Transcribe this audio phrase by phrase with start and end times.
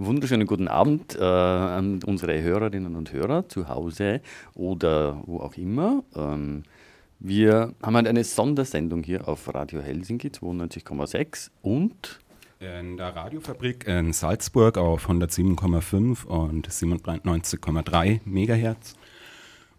[0.00, 4.20] Wunderschönen guten Abend äh, an unsere Hörerinnen und Hörer zu Hause
[4.54, 6.04] oder wo auch immer.
[6.14, 6.62] Ähm,
[7.18, 12.20] wir haben halt eine Sondersendung hier auf Radio Helsinki 92,6 und
[12.60, 18.94] in der Radiofabrik in Salzburg auf 107,5 und 97,3 Megahertz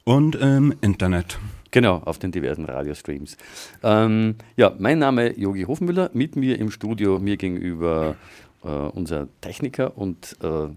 [0.03, 1.39] und im Internet.
[1.71, 3.37] Genau, auf den diversen Radiostreams.
[3.83, 8.17] Ähm, ja, mein Name Yogi Hofmüller, mit mir im Studio, mir gegenüber
[8.63, 10.67] äh, unser Techniker und äh,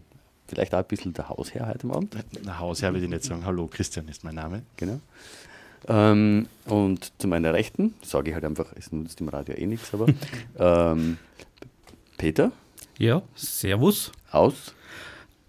[0.47, 2.17] vielleicht auch ein bisschen der Hausherr heute Abend.
[2.45, 3.45] Der Hausherr würde ich nicht sagen.
[3.45, 4.63] Hallo, Christian ist mein Name.
[4.77, 5.01] Genau.
[5.89, 9.93] Ähm, und zu meiner Rechten, sage ich halt einfach, es nutzt im Radio eh nichts,
[9.95, 10.07] aber
[10.59, 11.19] ähm,
[12.19, 12.53] Peter.
[12.99, 14.13] Ja, Servus.
[14.31, 14.75] Aus?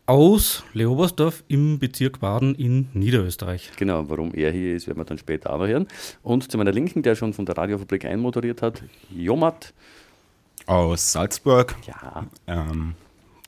[0.05, 3.71] Aus Leobersdorf im Bezirk Baden in Niederösterreich.
[3.77, 5.87] Genau, warum er hier ist, werden wir dann später auch noch hören.
[6.23, 8.83] Und zu meiner Linken, der schon von der Radiofabrik einmoderiert hat,
[9.15, 9.73] Jomat.
[10.65, 11.75] Aus Salzburg.
[11.85, 12.25] Ja.
[12.47, 12.95] Ähm,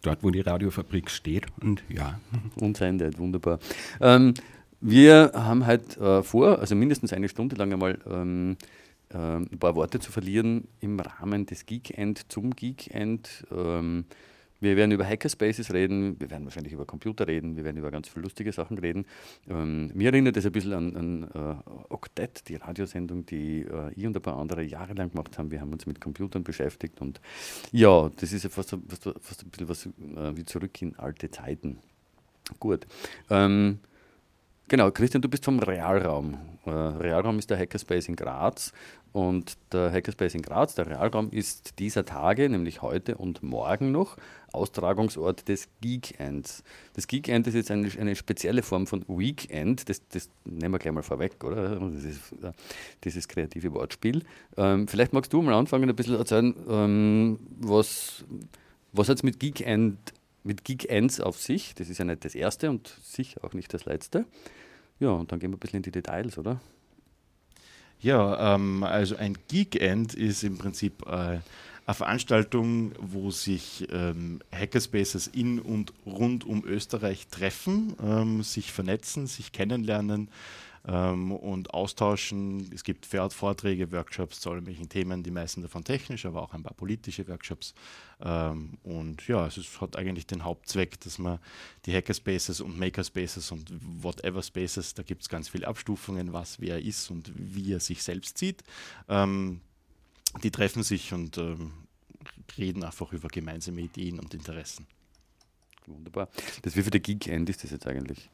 [0.01, 1.45] dort, wo die Radiofabrik steht.
[1.61, 2.19] Und ja.
[2.59, 3.59] Unsendet, wunderbar.
[4.01, 4.33] Ähm,
[4.81, 8.57] wir haben halt äh, vor, also mindestens eine Stunde lang einmal ähm,
[9.09, 13.45] äh, ein paar Worte zu verlieren im Rahmen des Geekend zum Geekend.
[13.51, 14.05] Ähm,
[14.59, 18.07] wir werden über Hackerspaces reden, wir werden wahrscheinlich über Computer reden, wir werden über ganz
[18.07, 19.05] viele lustige Sachen reden.
[19.49, 24.05] Ähm, mir erinnert das ein bisschen an, an uh, Octet, die Radiosendung, die uh, ich
[24.05, 25.51] und ein paar andere jahrelang gemacht haben.
[25.51, 27.19] Wir haben uns mit Computern beschäftigt und
[27.71, 31.29] ja, das ist ja fast, fast, fast ein bisschen was uh, wie zurück in alte
[31.29, 31.77] Zeiten.
[32.59, 32.85] Gut.
[33.29, 33.79] Ähm,
[34.67, 36.39] Genau, Christian, du bist vom Realraum.
[36.65, 38.73] Äh, Realraum ist der Hackerspace in Graz
[39.13, 44.17] und der Hackerspace in Graz, der Realraum, ist dieser Tage, nämlich heute und morgen noch,
[44.53, 46.63] Austragungsort des Geekends.
[46.93, 50.93] Das Geekend ist jetzt eine, eine spezielle Form von Weekend, das, das nehmen wir gleich
[50.93, 51.79] mal vorweg, oder?
[51.79, 52.51] Das ist, äh,
[53.03, 54.23] dieses kreative Wortspiel.
[54.57, 58.25] Ähm, vielleicht magst du mal anfangen, ein bisschen erzählen, ähm, was,
[58.93, 59.99] was hat es mit Geekend
[60.45, 61.73] mit Geekends auf sich.
[61.75, 64.25] Das ist ja nicht das erste und sicher auch nicht das letzte.
[64.99, 66.59] Ja, und dann gehen wir ein bisschen in die Details, oder?
[67.99, 71.39] Ja, ähm, also ein Geekend ist im Prinzip äh,
[71.87, 79.27] eine Veranstaltung, wo sich ähm, Hackerspaces in und rund um Österreich treffen, ähm, sich vernetzen,
[79.27, 80.29] sich kennenlernen
[80.87, 82.69] ähm, und austauschen.
[82.73, 86.63] Es gibt Vorträge, Workshops zu allen möglichen Themen, die meisten davon technisch, aber auch ein
[86.63, 87.73] paar politische Workshops.
[88.21, 91.39] Ähm, und ja, es ist, hat eigentlich den Hauptzweck, dass man
[91.85, 93.71] die Hackerspaces und Makerspaces und
[94.03, 98.03] whatever Spaces, da gibt es ganz viele Abstufungen, was wer ist und wie er sich
[98.03, 98.63] selbst sieht.
[99.09, 99.61] Ähm,
[100.43, 101.71] die treffen sich und ähm,
[102.57, 104.85] reden einfach über gemeinsame Ideen und Interessen.
[105.87, 106.29] Wunderbar.
[106.63, 108.29] Das wie für der Geek-End ist das jetzt eigentlich?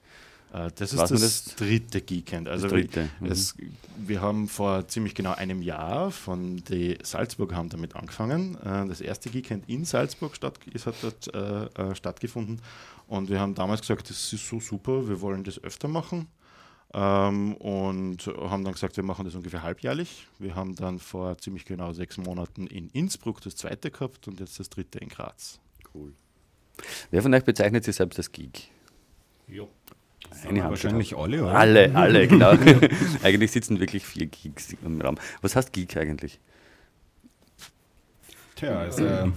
[0.53, 2.47] Äh, das ist das, das, dritte Geekend.
[2.49, 3.09] Also dritte.
[3.19, 3.27] Mhm.
[3.27, 3.55] Es,
[3.97, 8.55] wir haben vor ziemlich genau einem Jahr von die Salzburg haben damit angefangen.
[8.57, 12.61] Äh, das erste Geekend in Salzburg statt, ist, hat dort äh, stattgefunden.
[13.07, 16.27] Und wir haben damals gesagt, das ist so super, wir wollen das öfter machen.
[16.93, 20.27] Ähm, und haben dann gesagt, wir machen das ungefähr halbjährlich.
[20.39, 24.59] Wir haben dann vor ziemlich genau sechs Monaten in Innsbruck das zweite gehabt und jetzt
[24.59, 25.59] das dritte in Graz.
[25.93, 26.13] Cool.
[27.09, 28.69] Wer von euch bezeichnet sich selbst als Geek?
[29.47, 29.63] Ja.
[30.47, 31.55] Eine wahrscheinlich alle, oder?
[31.55, 32.51] Alle, alle, genau.
[33.23, 35.17] eigentlich sitzen wirklich vier Geeks im Raum.
[35.41, 36.39] Was heißt Geek eigentlich?
[38.55, 39.31] Tja, also,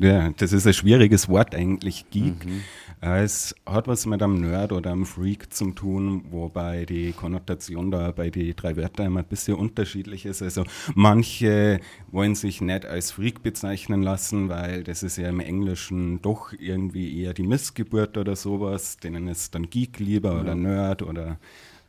[0.00, 2.44] ja, das ist ein schwieriges Wort eigentlich, Geek.
[2.44, 2.62] Mhm.
[3.04, 8.12] Es hat was mit einem Nerd oder einem Freak zu tun, wobei die Konnotation da
[8.12, 10.40] bei den drei Wörtern immer ein bisschen unterschiedlich ist.
[10.40, 10.62] Also
[10.94, 11.80] manche
[12.12, 17.20] wollen sich nicht als Freak bezeichnen lassen, weil das ist ja im Englischen doch irgendwie
[17.20, 18.98] eher die Missgeburt oder sowas.
[18.98, 20.40] Denen ist dann Geek lieber ja.
[20.40, 21.40] oder Nerd oder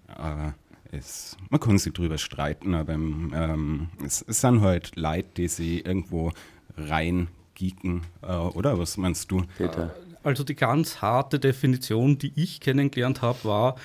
[0.07, 5.47] äh, es, man kann sich drüber streiten, aber ähm, es, es sind halt Leute, die
[5.47, 6.31] sie irgendwo
[6.75, 8.79] rein geeken, äh, oder?
[8.79, 9.43] Was meinst du?
[9.59, 9.93] Peter?
[10.23, 13.75] Also die ganz harte Definition, die ich kennengelernt habe, war,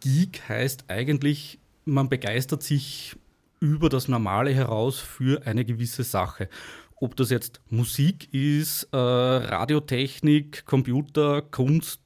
[0.00, 3.16] Geek heißt eigentlich, man begeistert sich
[3.60, 6.48] über das Normale heraus für eine gewisse Sache.
[6.96, 12.00] Ob das jetzt Musik ist, äh, Radiotechnik, Computer, Kunst,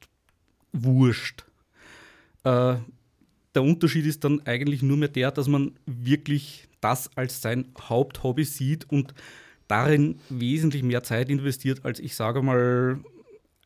[0.73, 1.45] wurscht.
[2.45, 2.77] Äh,
[3.55, 8.45] der Unterschied ist dann eigentlich nur mehr der, dass man wirklich das als sein Haupthobby
[8.45, 9.15] sieht und
[9.69, 13.01] darin wesentlich mehr Zeit investiert, als ich sage mal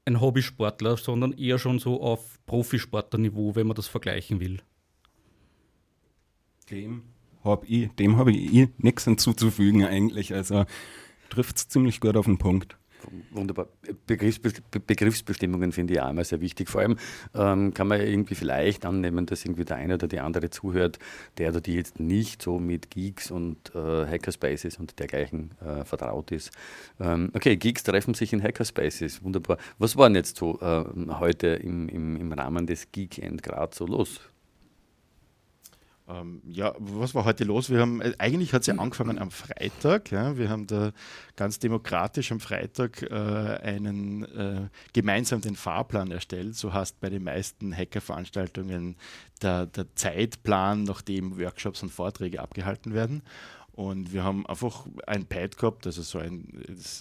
[0.05, 4.63] ein Hobbysportler, sondern eher schon so auf Profisportlerniveau, wenn man das vergleichen will.
[6.71, 7.03] Dem
[7.45, 10.35] habe ich, dem hab ich eh nichts hinzuzufügen eigentlich.
[10.35, 10.65] Also
[11.29, 12.77] trifft es ziemlich gut auf den Punkt.
[13.31, 13.69] Wunderbar.
[14.07, 14.53] Begriffsbe
[14.87, 16.69] Begriffsbestimmungen finde ich auch immer sehr wichtig.
[16.69, 16.97] Vor allem
[17.35, 20.99] ähm, kann man irgendwie vielleicht annehmen, dass irgendwie der eine oder die andere zuhört,
[21.39, 26.31] der oder die jetzt nicht so mit Geeks und äh, Hackerspaces und dergleichen äh, vertraut
[26.31, 26.51] ist.
[27.01, 29.23] Ähm, okay, Geeks treffen sich in Hackerspaces.
[29.23, 29.59] Wunderbar.
[29.79, 30.85] Was war denn jetzt so äh,
[31.19, 34.21] heute im, im, im Rahmen des Geekend gerade so los?
[36.11, 37.71] Ähm, ja, was war heute los?
[37.71, 40.11] Wir haben, äh, eigentlich hat es ja angefangen am Freitag.
[40.11, 40.37] Ja.
[40.37, 40.93] Wir haben da
[41.37, 46.57] ganz demokratisch am Freitag äh, einen äh, gemeinsam den Fahrplan erstellt.
[46.57, 48.97] So heißt bei den meisten Hackerveranstaltungen
[49.43, 53.23] der, der Zeitplan, nachdem Workshops und Vorträge abgehalten werden.
[53.81, 56.47] Und wir haben einfach ein Pad gehabt, also so ein,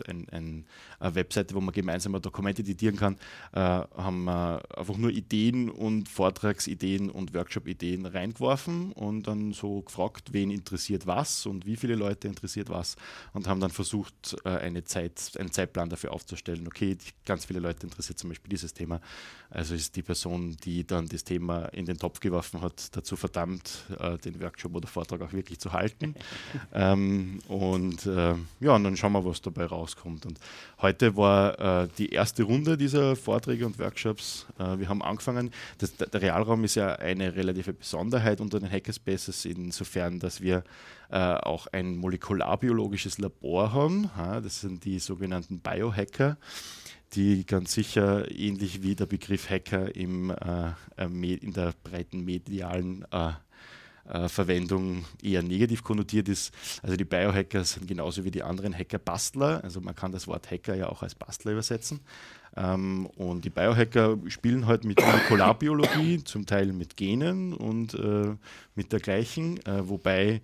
[0.07, 0.65] ein, ein,
[1.01, 3.17] eine Webseite, wo man gemeinsam Dokumente editieren kann,
[3.51, 10.31] äh, haben wir einfach nur Ideen und Vortragsideen und Workshop-Ideen reingeworfen und dann so gefragt,
[10.31, 12.95] wen interessiert was und wie viele Leute interessiert was
[13.33, 16.65] und haben dann versucht, äh, eine Zeit, einen Zeitplan dafür aufzustellen.
[16.65, 19.01] Okay, ganz viele Leute interessiert zum Beispiel dieses Thema.
[19.49, 23.83] Also ist die Person, die dann das Thema in den Topf geworfen hat, dazu verdammt,
[23.99, 26.15] äh, den Workshop oder Vortrag auch wirklich zu halten.
[26.73, 30.25] Ähm, und äh, ja, und dann schauen wir, was dabei rauskommt.
[30.25, 30.39] Und
[30.81, 34.45] heute war äh, die erste Runde dieser Vorträge und Workshops.
[34.59, 35.51] Äh, wir haben angefangen.
[35.79, 40.63] Das, der Realraum ist ja eine relative Besonderheit unter den Hackerspaces, insofern, dass wir
[41.09, 44.09] äh, auch ein molekularbiologisches Labor haben.
[44.15, 46.37] Ja, das sind die sogenannten Biohacker
[47.13, 53.31] die ganz sicher ähnlich wie der Begriff Hacker im, äh, in der breiten medialen äh,
[54.27, 56.53] Verwendung eher negativ konnotiert ist.
[56.81, 59.63] Also die Biohacker sind genauso wie die anderen Hacker Bastler.
[59.63, 61.99] Also man kann das Wort Hacker ja auch als Bastler übersetzen.
[62.55, 68.35] Ähm, und die Biohacker spielen halt mit Molekularbiologie, zum Teil mit Genen und äh,
[68.75, 70.41] mit dergleichen, äh, wobei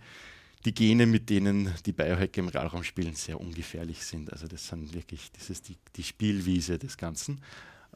[0.66, 4.34] die Gene, mit denen die Biohacker im Realraum spielen, sehr ungefährlich sind.
[4.34, 7.42] Also das sind wirklich, das ist die, die Spielwiese des Ganzen.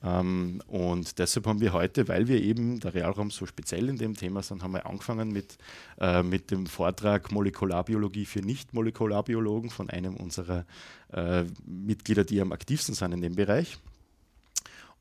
[0.03, 4.15] Ähm, und deshalb haben wir heute, weil wir eben der Realraum so speziell in dem
[4.15, 5.57] Thema sind, haben wir angefangen mit,
[5.99, 10.65] äh, mit dem Vortrag Molekularbiologie für Nicht-Molekularbiologen von einem unserer
[11.11, 13.77] äh, Mitglieder, die am aktivsten sind in dem Bereich.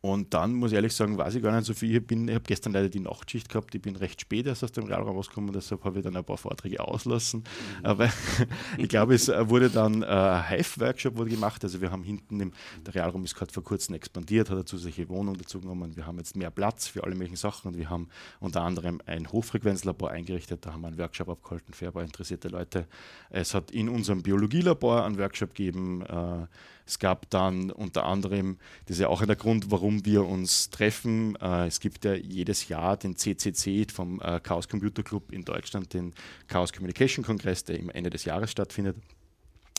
[0.01, 1.97] Und dann muss ich ehrlich sagen, weiß ich gar nicht so viel.
[1.97, 4.85] Ich, ich habe gestern leider die Nachtschicht gehabt, ich bin recht spät erst aus dem
[4.85, 7.41] Realraum rausgekommen, deshalb habe ich dann ein paar Vorträge auslassen.
[7.41, 7.87] Mhm.
[7.87, 8.09] Aber
[8.79, 11.65] ich glaube, es wurde dann ein Hive-Workshop gemacht.
[11.65, 12.53] Also wir haben hinten im,
[12.87, 15.97] der Realraum ist gerade vor kurzem expandiert, hat eine zusätzliche Wohnung dazu genommen.
[15.97, 18.09] Wir haben jetzt mehr Platz für alle möglichen Sachen und wir haben
[18.39, 20.65] unter anderem ein Hochfrequenzlabor eingerichtet.
[20.65, 22.87] Da haben wir einen Workshop abgehalten für ein paar interessierte Leute.
[23.31, 26.03] Es hat in unserem Biologielabor einen Workshop gegeben.
[26.03, 26.47] Äh,
[26.89, 28.57] es gab dann unter anderem,
[28.87, 31.37] das ist ja auch der Grund, warum wir uns treffen.
[31.37, 35.93] Äh, es gibt ja jedes Jahr den CCC vom äh, Chaos Computer Club in Deutschland,
[35.93, 36.15] den
[36.47, 38.97] Chaos Communication Kongress, der im Ende des Jahres stattfindet.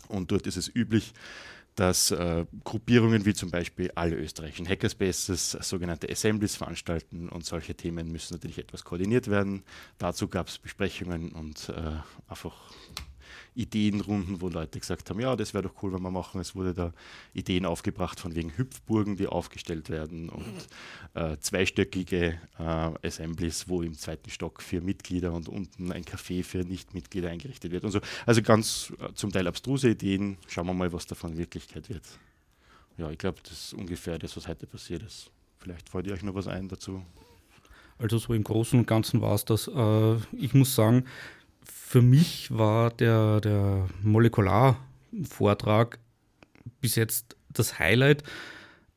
[0.07, 1.13] Und dort ist es üblich,
[1.73, 8.11] dass äh, Gruppierungen wie zum Beispiel alle österreichischen Hackerspaces sogenannte Assemblies veranstalten und solche Themen
[8.11, 9.63] müssen natürlich etwas koordiniert werden.
[9.97, 11.93] Dazu gab es Besprechungen und äh,
[12.27, 12.53] einfach
[13.59, 16.39] Ideenrunden, wo Leute gesagt haben, ja, das wäre doch cool, wenn wir machen.
[16.39, 16.93] Es wurde da
[17.33, 20.67] Ideen aufgebracht von wegen Hüpfburgen, die aufgestellt werden und
[21.13, 26.59] äh, zweistöckige äh, Assemblies, wo im zweiten Stock für Mitglieder und unten ein Café für
[26.59, 27.99] Nichtmitglieder eingerichtet wird und so.
[28.25, 30.37] Also ganz äh, zum Teil abstruse Ideen.
[30.47, 32.03] Schauen wir mal, was davon Wirklichkeit wird.
[32.97, 35.31] Ja, ich glaube, das ist ungefähr das, was heute passiert ist.
[35.57, 37.03] Vielleicht fällt ihr euch noch was ein dazu.
[37.97, 39.67] Also so im Großen und Ganzen war es das.
[39.67, 41.03] Äh, ich muss sagen,
[41.89, 45.97] für mich war der, der Molekularvortrag
[46.81, 48.21] bis jetzt das Highlight,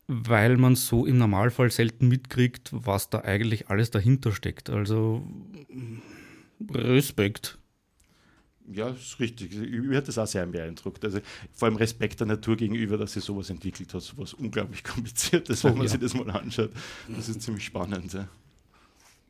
[0.05, 4.69] weil man so im Normalfall selten mitkriegt, was da eigentlich alles dahinter steckt.
[4.69, 5.27] Also
[6.69, 7.57] Respekt.
[8.71, 9.55] Ja, das ist richtig.
[9.55, 11.03] Mir hat das auch sehr beeindruckt.
[11.03, 11.19] Also
[11.51, 15.73] vor allem Respekt der Natur gegenüber, dass sie sowas entwickelt hat, sowas unglaublich kompliziertes, wenn
[15.73, 15.89] man ja.
[15.89, 16.69] sich das mal anschaut.
[17.07, 18.13] Das ist ziemlich spannend.
[18.13, 18.29] Ja.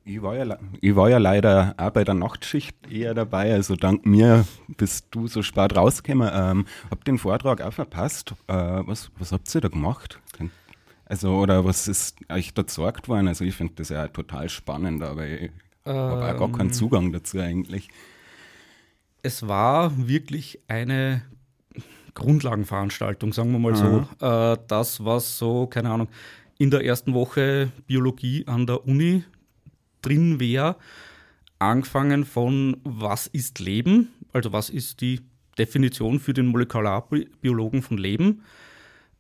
[0.06, 4.06] Ich war, ja, ich war ja leider auch bei der Nachtschicht eher dabei, also dank
[4.06, 6.30] mir bist du so spät rausgekommen.
[6.34, 8.34] Ähm, hab den Vortrag auch verpasst.
[8.48, 10.20] Äh, was, was habt ihr da gemacht?
[11.06, 13.28] Also, oder was ist euch da gesorgt worden?
[13.28, 15.52] Also, ich finde das ja total spannend, aber ich
[15.86, 16.74] ähm, habe auch gar keinen ähm.
[16.74, 17.88] Zugang dazu eigentlich.
[19.22, 21.22] Es war wirklich eine
[22.14, 24.06] Grundlagenveranstaltung, sagen wir mal mhm.
[24.20, 24.26] so.
[24.26, 26.10] Äh, das, was so, keine Ahnung,
[26.58, 29.24] in der ersten Woche Biologie an der Uni
[30.04, 30.76] drin wäre,
[31.60, 35.22] angefangen von was ist Leben, also was ist die
[35.58, 38.44] Definition für den Molekularbiologen von Leben,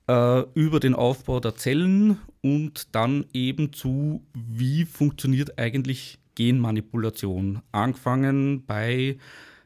[0.07, 7.61] äh, über den Aufbau der Zellen und dann eben zu, wie funktioniert eigentlich Genmanipulation.
[7.71, 9.17] Angefangen bei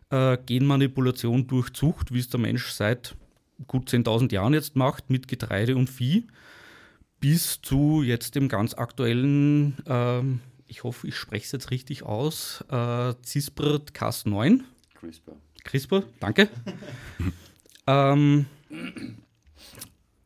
[0.09, 3.15] äh, Genmanipulation durch Zucht, wie es der Mensch seit
[3.65, 6.27] gut 10.000 Jahren jetzt macht, mit Getreide und Vieh,
[7.19, 10.21] bis zu jetzt dem ganz aktuellen, äh,
[10.67, 14.62] ich hoffe, ich spreche es jetzt richtig aus, äh, CRISPR-Cas9.
[14.95, 15.36] CRISPR.
[15.63, 16.50] CRISPR, danke.
[17.88, 18.45] ähm,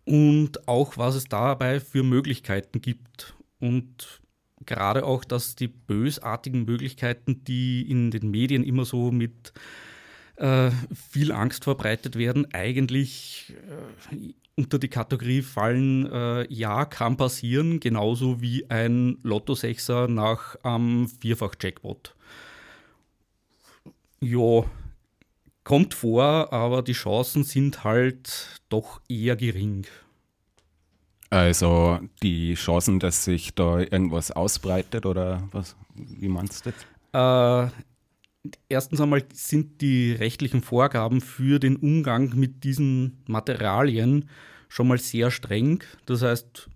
[0.06, 3.36] und auch, was es dabei für Möglichkeiten gibt.
[3.60, 4.22] Und
[4.66, 9.54] gerade auch, dass die bösartigen Möglichkeiten, die in den Medien immer so mit
[10.38, 10.72] äh,
[11.12, 13.54] viel Angst verbreitet werden, eigentlich
[14.12, 21.08] äh, unter die Kategorie fallen, äh, ja, kann passieren, genauso wie ein Lotto-Sechser nach ähm,
[21.20, 22.16] Vierfach-Jackpot.
[24.20, 24.64] Ja,
[25.64, 29.88] kommt vor, aber die Chancen sind halt doch eher gering.
[31.32, 35.76] Also die Chancen, dass sich da irgendwas ausbreitet oder was?
[35.96, 36.72] Wie meinst du
[37.12, 37.70] das?
[37.70, 37.72] Äh,
[38.70, 44.30] erstens einmal sind die rechtlichen Vorgaben für den Umgang mit diesen Materialien
[44.68, 45.84] schon mal sehr streng.
[46.06, 46.70] Das heißt,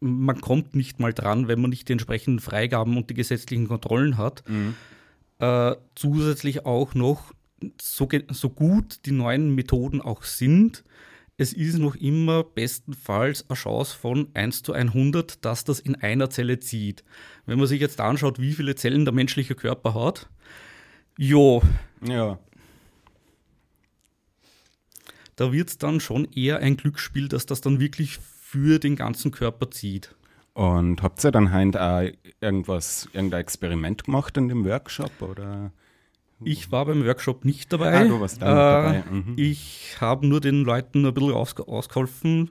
[0.00, 4.18] man kommt nicht mal dran, wenn man nicht die entsprechenden Freigaben und die gesetzlichen Kontrollen
[4.18, 4.44] hat.
[4.48, 4.74] Mhm.
[5.38, 7.32] Äh, zusätzlich auch noch,
[7.80, 10.84] so, so gut die neuen Methoden auch sind,
[11.38, 16.30] es ist noch immer bestenfalls eine Chance von 1 zu 100, dass das in einer
[16.30, 17.04] Zelle zieht.
[17.44, 20.30] Wenn man sich jetzt anschaut, wie viele Zellen der menschliche Körper hat,
[21.18, 21.62] jo.
[22.06, 22.38] Ja.
[25.36, 29.30] Da wird es dann schon eher ein Glücksspiel, dass das dann wirklich für den ganzen
[29.30, 30.14] Körper zieht.
[30.54, 32.08] Und habt ihr dann halt auch
[32.40, 35.70] irgendwas, irgendein Experiment gemacht in dem Workshop oder?
[36.44, 37.94] Ich war beim Workshop nicht dabei.
[37.94, 39.10] Ah, du warst da äh, dabei.
[39.10, 39.34] Mhm.
[39.36, 42.50] Ich habe nur den Leuten ein bisschen aus, ausgeholfen,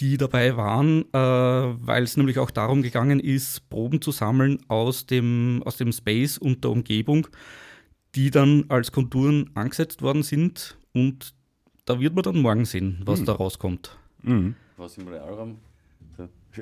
[0.00, 5.06] die dabei waren, äh, weil es nämlich auch darum gegangen ist, Proben zu sammeln aus
[5.06, 7.28] dem, aus dem Space und der Umgebung,
[8.14, 10.76] die dann als Konturen angesetzt worden sind.
[10.92, 11.34] Und
[11.84, 13.24] da wird man dann morgen sehen, was mhm.
[13.26, 13.98] da rauskommt.
[14.22, 14.54] Mhm.
[14.76, 15.58] Was im Realraum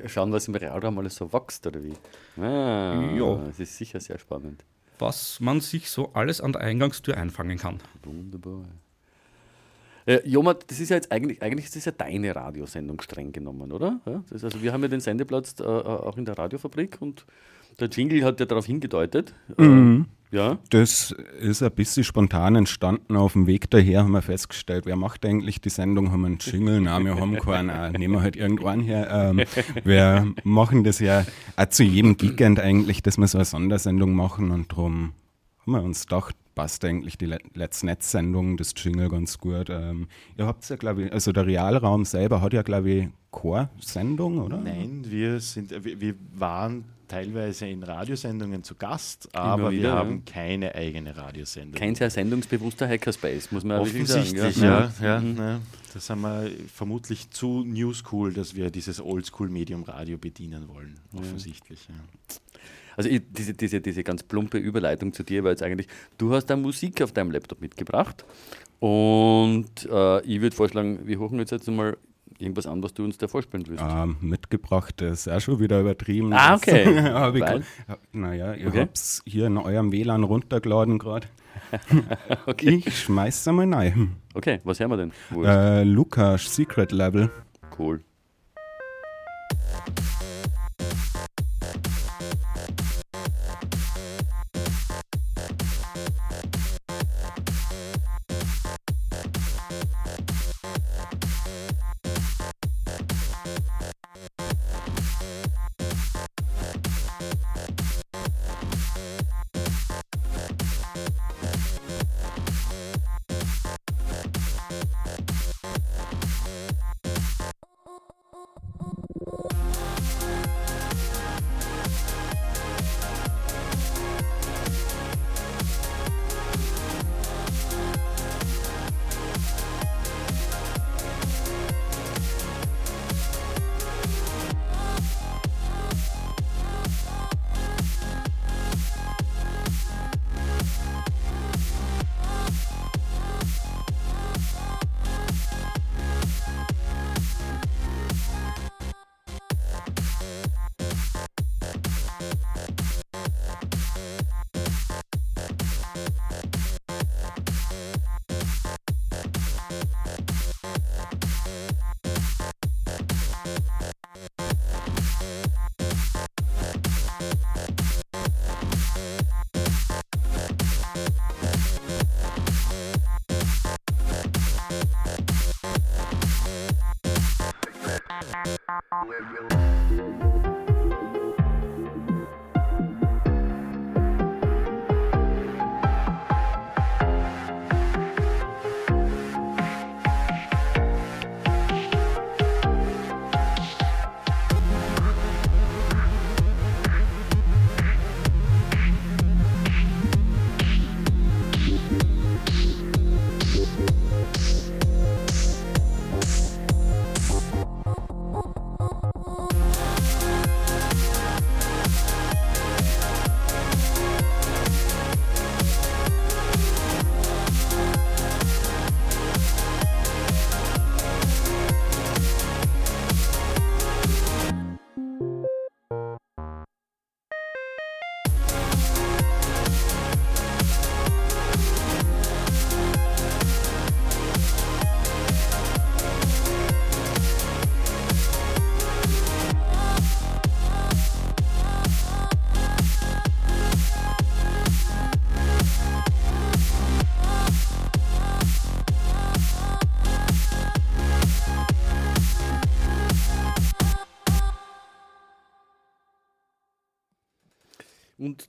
[0.07, 1.93] schauen, was im Realraum alles so wächst, oder wie?
[2.41, 3.35] Ah, ja.
[3.45, 4.63] Das ist sicher sehr spannend
[4.99, 7.79] was man sich so alles an der Eingangstür einfangen kann.
[8.03, 8.65] Wunderbar.
[10.05, 13.71] Äh, Joma, das ist ja jetzt eigentlich, eigentlich ist das ja deine Radiosendung streng genommen,
[13.71, 14.01] oder?
[14.05, 17.25] Ja, das, also wir haben ja den Sendeplatz äh, äh auch in der Radiofabrik und
[17.79, 19.33] der Jingle hat ja darauf hingedeutet.
[19.57, 20.05] Mhm.
[20.09, 20.57] Äh, ja.
[20.71, 23.15] Das ist ein bisschen spontan entstanden.
[23.15, 26.11] Auf dem Weg daher haben wir festgestellt, wer macht eigentlich die Sendung?
[26.11, 26.81] Haben wir einen Jingle?
[26.81, 27.69] Nein, wir haben keinen.
[27.69, 29.09] Äh, nehmen wir halt irgendwann her.
[29.11, 29.43] Ähm,
[29.83, 31.25] wir machen das ja
[31.55, 35.13] auch zu jedem Weekend eigentlich, dass wir so eine Sondersendung machen und darum
[35.59, 39.69] haben wir uns gedacht, passt eigentlich die Let's Netz-Sendung, das Jingle ganz gut.
[39.69, 44.39] Ähm, ihr habt ja, glaube ich, also der Realraum selber hat ja, glaube ich, Chor-Sendung,
[44.39, 44.57] oder?
[44.57, 50.23] Nein, wir sind, wir, wir waren teilweise in Radiosendungen zu Gast, aber wieder, wir haben
[50.25, 50.33] ja.
[50.33, 51.79] keine eigene Radiosendung.
[51.79, 54.93] Kein sehr sendungsbewusster Hackerspace, muss man Offensichtlich, wirklich sagen.
[54.99, 55.61] Ja, ja, ja mhm.
[55.93, 60.99] das haben wir vermutlich zu New School, dass wir dieses Oldschool-Medium Radio bedienen wollen.
[61.15, 61.95] Offensichtlich, ja.
[62.95, 66.47] Also ich, diese, diese, diese ganz plumpe Überleitung zu dir war jetzt eigentlich, du hast
[66.47, 68.23] da Musik auf deinem Laptop mitgebracht
[68.79, 71.97] und äh, ich würde vorschlagen, wir hochen jetzt, jetzt mal
[72.39, 73.83] irgendwas an, was du uns da vorspielen willst.
[73.87, 76.33] Ähm, mitgebracht ist auch schon wieder übertrieben.
[76.33, 76.85] Ah, okay.
[78.11, 78.81] naja, ihr okay.
[78.81, 81.27] habt es hier in eurem WLAN runtergeladen gerade.
[82.45, 82.81] okay.
[82.85, 84.15] Ich schmeiß es mal rein.
[84.33, 85.11] Okay, was hören wir denn?
[85.43, 87.31] Äh, Lukas Secret Level.
[87.77, 88.01] Cool.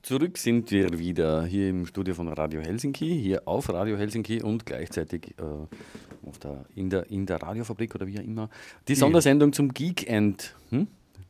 [0.05, 4.63] Zurück sind wir wieder hier im Studio von Radio Helsinki, hier auf Radio Helsinki und
[4.63, 8.49] gleichzeitig äh, auf der, in, der, in der Radiofabrik oder wie auch immer.
[8.87, 10.53] Die Sondersendung zum Geekend.
[10.69, 10.87] Hm?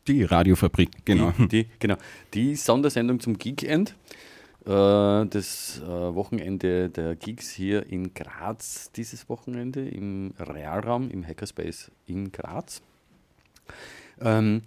[0.08, 1.32] Die Radiofabrik, genau.
[1.38, 1.96] Die, die, genau.
[2.34, 3.96] Die Sondersendung zum Geekend.
[4.66, 11.92] Äh, das äh, Wochenende der Geeks hier in Graz, dieses Wochenende im Realraum, im Hackerspace
[12.08, 12.82] in Graz.
[14.20, 14.64] Ähm,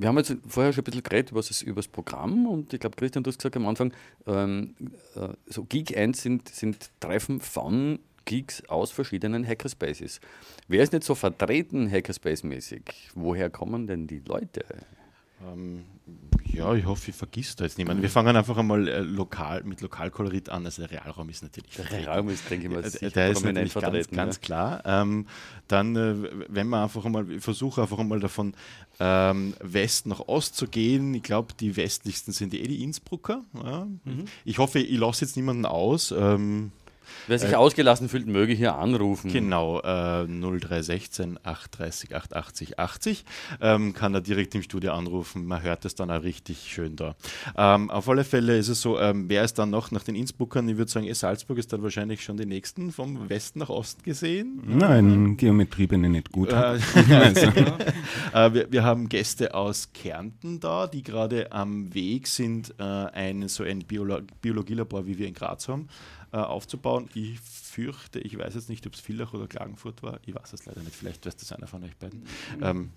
[0.00, 2.80] wir haben jetzt vorher schon ein bisschen geredet über das, über das Programm und ich
[2.80, 3.92] glaube, Christian, du hast gesagt am Anfang,
[4.26, 4.74] ähm,
[5.14, 10.20] äh, so Geek 1 sind, sind Treffen von Geeks aus verschiedenen Hackerspaces.
[10.68, 13.10] Wer ist nicht so vertreten Hackerspace-mäßig?
[13.14, 14.64] Woher kommen denn die Leute?
[15.46, 15.84] Ähm,
[16.52, 18.02] ja, ich hoffe, ich vergiss da jetzt niemanden.
[18.02, 20.64] Wir fangen einfach einmal äh, lokal, mit Lokalkolorit an.
[20.64, 21.70] Also der Realraum ist natürlich.
[21.76, 24.82] Der Realraum ist, denke ich mal, äh, der ist natürlich ganz, ganz klar.
[24.84, 25.26] Ähm,
[25.68, 26.14] dann, äh,
[26.48, 28.54] wenn man einfach einmal, ich versuche einfach einmal davon
[28.98, 31.14] ähm, West nach Ost zu gehen.
[31.14, 33.44] Ich glaube, die westlichsten sind die, eh die Innsbrucker.
[33.54, 33.86] Ja.
[34.04, 34.24] Mhm.
[34.44, 36.12] Ich hoffe, ich lasse jetzt niemanden aus.
[36.12, 36.72] Ähm,
[37.26, 39.32] Wer sich äh, ausgelassen fühlt, möge hier anrufen.
[39.32, 43.24] Genau, äh, 0316 830 880 80
[43.60, 45.44] ähm, kann er direkt im Studio anrufen.
[45.46, 47.14] Man hört es dann auch richtig schön da.
[47.56, 50.68] Ähm, auf alle Fälle ist es so, ähm, wer ist dann noch nach den Innsbruckern?
[50.68, 54.02] Ich würde sagen, eh, Salzburg ist dann wahrscheinlich schon die nächsten vom Westen nach Osten
[54.02, 54.62] gesehen.
[54.66, 56.50] Nein, Geometrie bin ich nicht gut.
[56.50, 56.54] Äh,
[57.10, 57.46] also.
[58.34, 63.48] äh, wir, wir, haben Gäste aus Kärnten da, die gerade am Weg sind, äh, ein,
[63.48, 65.88] so ein Biolo Biologielabor, wie wir in Graz haben,
[66.32, 67.08] äh, aufzubauen.
[67.14, 70.20] Ich fürchte, ich weiß jetzt nicht, ob es Villach oder Klagenfurt war.
[70.26, 70.94] Ich weiß es leider nicht.
[70.94, 72.20] Vielleicht weiß das einer von euch beiden.
[72.20, 72.62] Mhm.
[72.62, 72.90] Ähm,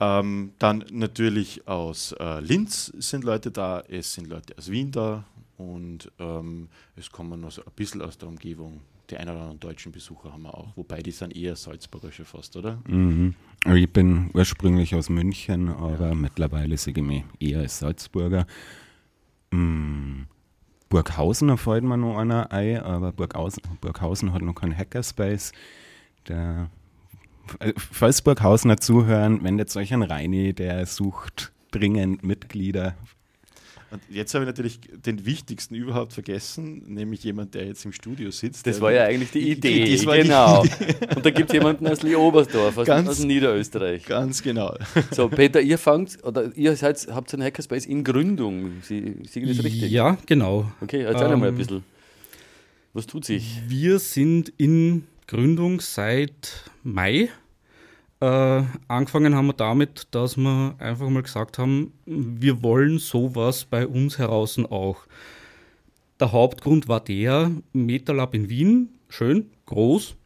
[0.00, 5.24] ähm, dann natürlich aus äh, Linz sind Leute da, es sind Leute aus Wien da
[5.56, 8.80] und ähm, es kommen noch so ein bisschen aus der Umgebung.
[9.08, 12.56] Die ein oder anderen deutschen Besucher haben wir auch, wobei die sind eher Salzburgerische fast,
[12.56, 12.82] oder?
[12.88, 13.36] Mhm.
[13.64, 16.14] Ich bin ursprünglich aus München, aber ja.
[16.14, 18.46] mittlerweile sehe ich mich eher als Salzburger.
[19.52, 20.26] Mhm.
[20.88, 25.52] Burghausen fällt mir noch einer ein, aber Burghausen, Burghausen hat noch keinen Hackerspace.
[26.28, 26.70] Der,
[27.76, 32.94] falls Burghausener zuhören, wendet euch an Reini, der sucht dringend Mitglieder
[33.90, 38.30] und jetzt habe ich natürlich den wichtigsten überhaupt vergessen, nämlich jemand, der jetzt im Studio
[38.32, 38.66] sitzt.
[38.66, 40.64] Das war ja eigentlich die Idee, die, genau.
[40.64, 41.14] Die Idee.
[41.14, 44.04] Und da gibt es jemanden aus Lee Oberstdorf, aus, ganz, aus Niederösterreich.
[44.04, 44.74] Ganz genau.
[45.12, 48.82] So, Peter, ihr fangt, oder ihr seid, habt einen Hackerspace in Gründung.
[48.82, 49.90] Sie, Sie das richtig?
[49.90, 50.70] Ja, genau.
[50.80, 51.84] Okay, erzähl ähm, mal ein bisschen.
[52.92, 53.60] Was tut sich?
[53.68, 57.28] Wir sind in Gründung seit Mai
[58.20, 63.86] äh, angefangen haben wir damit, dass wir einfach mal gesagt haben, wir wollen sowas bei
[63.86, 65.06] uns heraus auch.
[66.18, 70.16] Der Hauptgrund war der, MetaLab in Wien, schön, groß,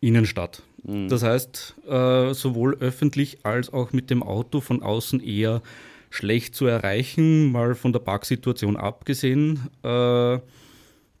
[0.00, 0.62] Innenstadt.
[0.82, 1.08] Mhm.
[1.08, 5.62] Das heißt, äh, sowohl öffentlich als auch mit dem Auto von außen eher
[6.10, 9.68] schlecht zu erreichen, mal von der Parksituation abgesehen.
[9.82, 10.40] Äh,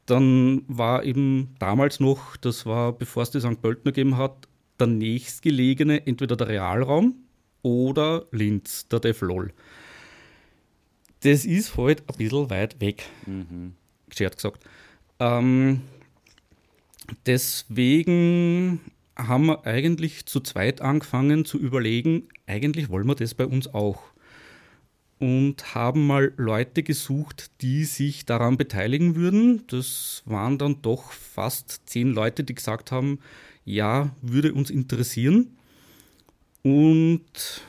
[0.06, 3.60] dann war eben damals noch, das war bevor es die St.
[3.60, 7.14] Pöltner gegeben hat, der nächstgelegene entweder der Realraum
[7.62, 9.52] oder Linz, der DevLol.
[11.20, 13.74] Das ist halt ein bisschen weit weg, mhm.
[14.08, 14.64] geschert gesagt.
[15.18, 15.80] Ähm,
[17.26, 18.80] deswegen
[19.16, 24.02] haben wir eigentlich zu zweit angefangen zu überlegen, eigentlich wollen wir das bei uns auch.
[25.18, 29.66] Und haben mal Leute gesucht, die sich daran beteiligen würden.
[29.68, 33.18] Das waren dann doch fast zehn Leute, die gesagt haben,
[33.66, 35.58] ja, würde uns interessieren.
[36.62, 37.62] Und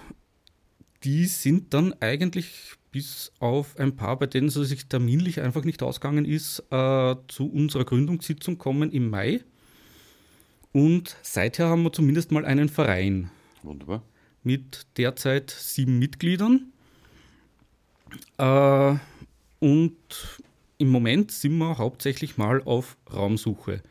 [1.04, 5.84] die sind dann eigentlich bis auf ein paar, bei denen es sich terminlich einfach nicht
[5.84, 9.42] ausgegangen ist, äh, zu unserer Gründungssitzung kommen im Mai.
[10.72, 13.30] Und seither haben wir zumindest mal einen Verein
[13.64, 14.04] Wunderbar.
[14.44, 16.72] mit derzeit sieben Mitgliedern.
[18.38, 18.96] Äh,
[19.60, 19.98] und
[20.78, 23.82] im Moment sind wir hauptsächlich mal auf Raumsuche.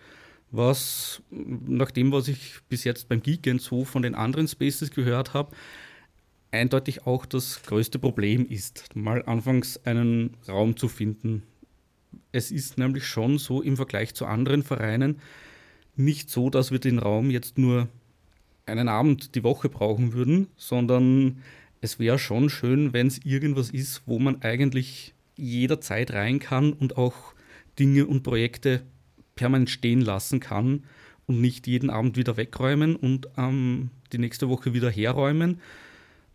[0.57, 5.35] Was, nach dem, was ich bis jetzt beim Geekend so von den anderen Spaces gehört
[5.35, 5.55] habe,
[6.51, 11.43] eindeutig auch das größte Problem ist, mal anfangs einen Raum zu finden.
[12.33, 15.21] Es ist nämlich schon so im Vergleich zu anderen Vereinen
[15.95, 17.89] nicht so, dass wir den Raum jetzt nur
[18.65, 21.43] einen Abend die Woche brauchen würden, sondern
[21.83, 26.97] es wäre schon schön, wenn es irgendwas ist, wo man eigentlich jederzeit rein kann und
[26.97, 27.35] auch
[27.79, 28.83] Dinge und Projekte
[29.37, 30.85] permanent stehen lassen kann
[31.27, 35.61] und nicht jeden Abend wieder wegräumen und ähm, die nächste Woche wieder herräumen.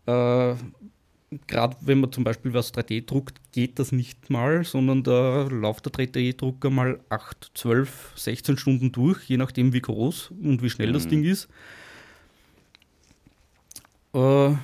[0.06, 0.54] Äh,
[1.46, 5.86] Gerade wenn man zum Beispiel was 3D druckt, geht das nicht mal, sondern da läuft
[5.86, 10.92] der 3D-Drucker mal 8, 12, 16 Stunden durch, je nachdem wie groß und wie schnell
[10.92, 11.48] das Ding ist.
[14.12, 14.54] Äh,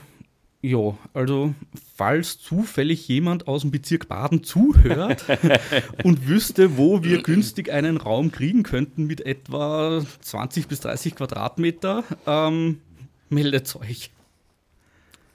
[0.61, 1.55] ja, also
[1.97, 5.25] falls zufällig jemand aus dem Bezirk Baden zuhört
[6.03, 12.03] und wüsste, wo wir günstig einen Raum kriegen könnten mit etwa 20 bis 30 Quadratmeter,
[12.27, 12.81] ähm,
[13.29, 14.11] meldet euch.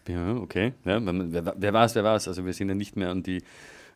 [0.09, 0.73] Ja, okay.
[0.83, 2.27] Ja, wer, wer weiß, wer weiß.
[2.27, 3.41] Also wir sind ja nicht mehr an die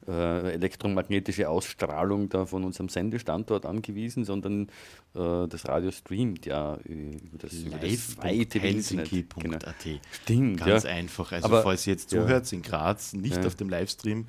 [0.08, 4.68] äh, elektromagnetische Ausstrahlung da von unserem Sendestandort angewiesen, sondern
[5.16, 9.30] äh, das Radio streamt ja über das, über das weite Helsinki.at.
[9.42, 9.58] Genau.
[10.12, 10.90] Stimmt, Ganz ja.
[10.92, 11.32] einfach.
[11.32, 12.22] Also Aber- falls ihr jetzt ja.
[12.22, 13.48] zuhört in Graz, nicht Ja.
[13.48, 14.28] auf dem Livestream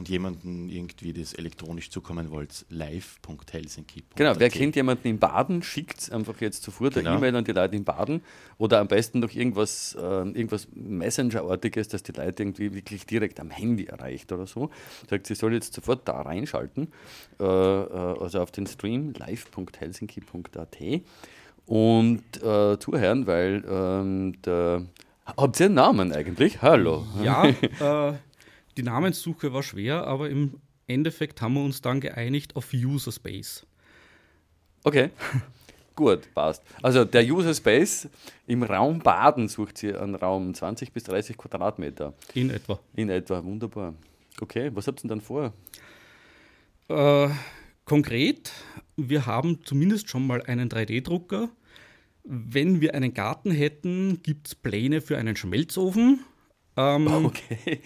[0.00, 4.16] und jemanden irgendwie das elektronisch zukommen wollt, live.helsinki.at.
[4.16, 7.10] Genau, wer kennt jemanden in Baden, schickt einfach jetzt sofort Genau.
[7.10, 8.22] eine E-Mail an die Leute in Baden
[8.56, 13.50] oder am besten noch irgendwas, äh, irgendwas Messenger-artiges, dass die Leute irgendwie wirklich direkt am
[13.50, 14.70] Handy erreicht oder so.
[15.08, 16.88] Sagt, sie soll jetzt sofort da reinschalten,
[17.38, 20.78] äh, äh, also auf den Stream live.helsinki.at
[21.66, 24.86] und äh, zuhören, weil ähm, der,
[25.26, 26.62] habt ihr einen Namen eigentlich?
[26.62, 27.04] Hallo.
[27.22, 27.44] Ja,
[28.08, 28.14] äh,
[28.76, 33.66] die Namenssuche war schwer, aber im Endeffekt haben wir uns dann geeinigt auf User Space.
[34.82, 35.10] Okay,
[35.96, 36.62] gut, passt.
[36.82, 38.08] Also der User Space
[38.46, 42.14] im Raum Baden sucht sie einen Raum 20 bis 30 Quadratmeter.
[42.34, 42.80] In etwa.
[42.94, 43.94] In etwa, wunderbar.
[44.40, 45.52] Okay, was habt ihr denn dann vor?
[46.88, 47.28] Äh,
[47.84, 48.52] konkret,
[48.96, 51.50] wir haben zumindest schon mal einen 3D-Drucker.
[52.24, 56.20] Wenn wir einen Garten hätten, gibt es Pläne für einen Schmelzofen.
[56.76, 57.80] Ähm, Okay.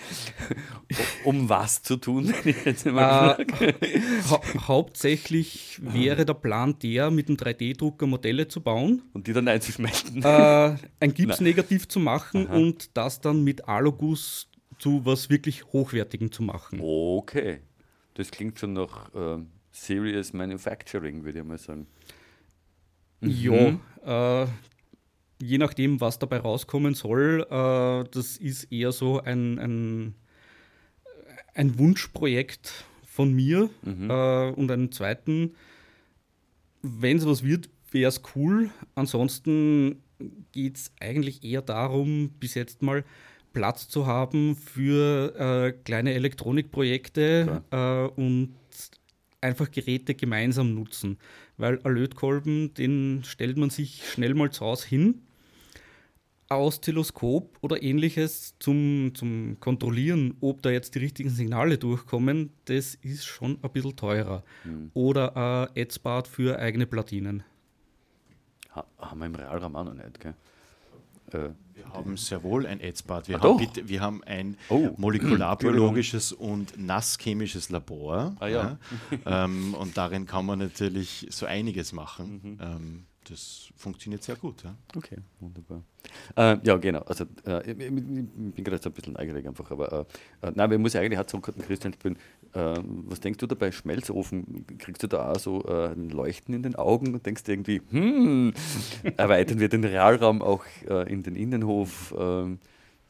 [1.25, 3.75] um was zu tun, wenn ich jetzt mal Äh, frage?
[4.31, 9.49] hau hauptsächlich wäre der Plan der, mit dem 3D-Drucker Modelle zu bauen, Und die dann
[9.49, 10.23] einzuschmelzen.
[10.23, 16.43] äh, ein Gipsnegativ zu machen und das dann mit Aluguss zu was wirklich Hochwertigem zu
[16.43, 16.81] machen.
[16.83, 17.61] Okay.
[18.15, 21.87] Das klingt schon nach ähm, Serious Manufacturing, würde ich mal sagen.
[23.23, 24.47] Ja, äh,
[25.41, 30.15] je nachdem, was dabei rauskommen soll, äh, das ist eher so ein, ein,
[31.55, 35.55] ein Wunschprojekt von mir äh, und einen zweiten.
[36.83, 38.71] Wenn es was wird, wäre es cool.
[38.95, 40.03] Ansonsten
[40.53, 43.05] geht es eigentlich eher darum, bis jetzt mal
[43.53, 48.55] Platz zu haben für äh, kleine Elektronikprojekte äh, und
[49.45, 51.19] einfach Geräte gemeinsam nutzen.
[51.57, 55.23] Weil ein Lötkolben, den stellt man sich schnell mal zu Hause hin.
[56.49, 62.97] Ein Oszilloskop oder ähnliches zum, zum Kontrollieren, ob da jetzt die richtigen Signale durchkommen, das
[62.97, 64.45] ist schon ein bisschen teurer.
[64.95, 67.45] Oder ein Adsbart für eigene Platinen.
[68.75, 70.35] Ha haben wir im Realraum auch noch nicht, gell?
[71.33, 73.29] Äh, Wir haben sehr wohl ein Adsbad.
[73.29, 74.91] Wir, Ah, haben bitte, wir haben ein Oh.
[74.97, 78.37] molekularbiologisches und nasschemisches Labor.
[78.39, 78.79] Ah, ja.
[79.27, 81.97] ähm, und darin kann man natürlich so einiges Mhm.
[81.97, 82.59] machen.
[82.63, 84.63] Ähm, das funktioniert sehr gut.
[84.65, 84.75] Ja.
[84.95, 85.83] Okay, wunderbar.
[86.37, 87.01] Äh, ja, genau.
[87.01, 90.07] Also, äh, ich, ich, ich bin gerade so ein bisschen neugierig einfach, aber
[90.43, 92.19] äh, äh, nein, wir muss eigentlich auch zum Christian spielen.
[92.55, 94.65] Äh, was denkst du dabei, Schmelzofen?
[94.79, 98.53] Kriegst du da auch so äh, ein Leuchten in den Augen und denkst irgendwie, hm,
[99.17, 102.59] erweitern wir den Realraum auch äh, in den Innenhof ähm,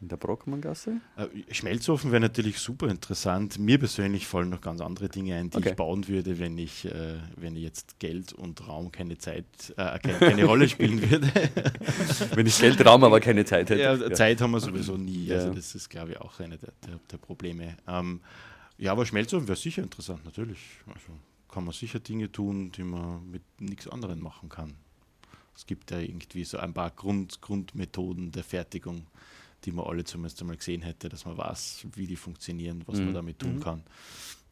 [0.01, 1.01] in der Brockmanngasse?
[1.17, 3.59] Äh, Schmelzofen wäre natürlich super interessant.
[3.59, 5.71] Mir persönlich fallen noch ganz andere Dinge ein, die Okay.
[5.71, 9.45] ich bauen würde, wenn ich, äh, wenn jetzt Geld und Raum keine Zeit,
[9.77, 11.31] äh, keine, keine Rolle spielen würde.
[12.35, 13.81] Wenn ich Geld, Raum, aber keine Zeit hätte.
[13.81, 15.27] Ja, Zeit haben wir sowieso nie.
[15.27, 15.37] Ja.
[15.37, 17.77] Also das ist, glaube ich, auch eine der, der, der Probleme.
[17.87, 18.21] Ähm,
[18.79, 20.59] ja, aber Schmelzofen wäre sicher interessant, natürlich.
[20.87, 24.75] Also kann man sicher Dinge tun, die man mit nichts anderem machen kann.
[25.57, 29.07] Es gibt ja irgendwie so ein paar Grund, Grundmethoden der Fertigung,
[29.65, 33.05] die man alle zumindest einmal gesehen hätte, dass man weiß, wie die funktionieren, was Mhm.
[33.07, 33.83] man damit tun kann.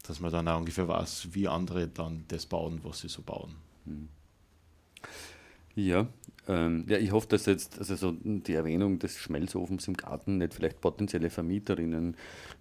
[0.03, 3.55] Dass man dann auch ungefähr weiß, wie andere dann das bauen, was sie so bauen.
[5.75, 6.07] Ja,
[6.47, 10.53] ähm, ja, ich hoffe, dass jetzt also so die Erwähnung des Schmelzofens im Garten nicht
[10.53, 12.17] vielleicht potenzielle Vermieterinnen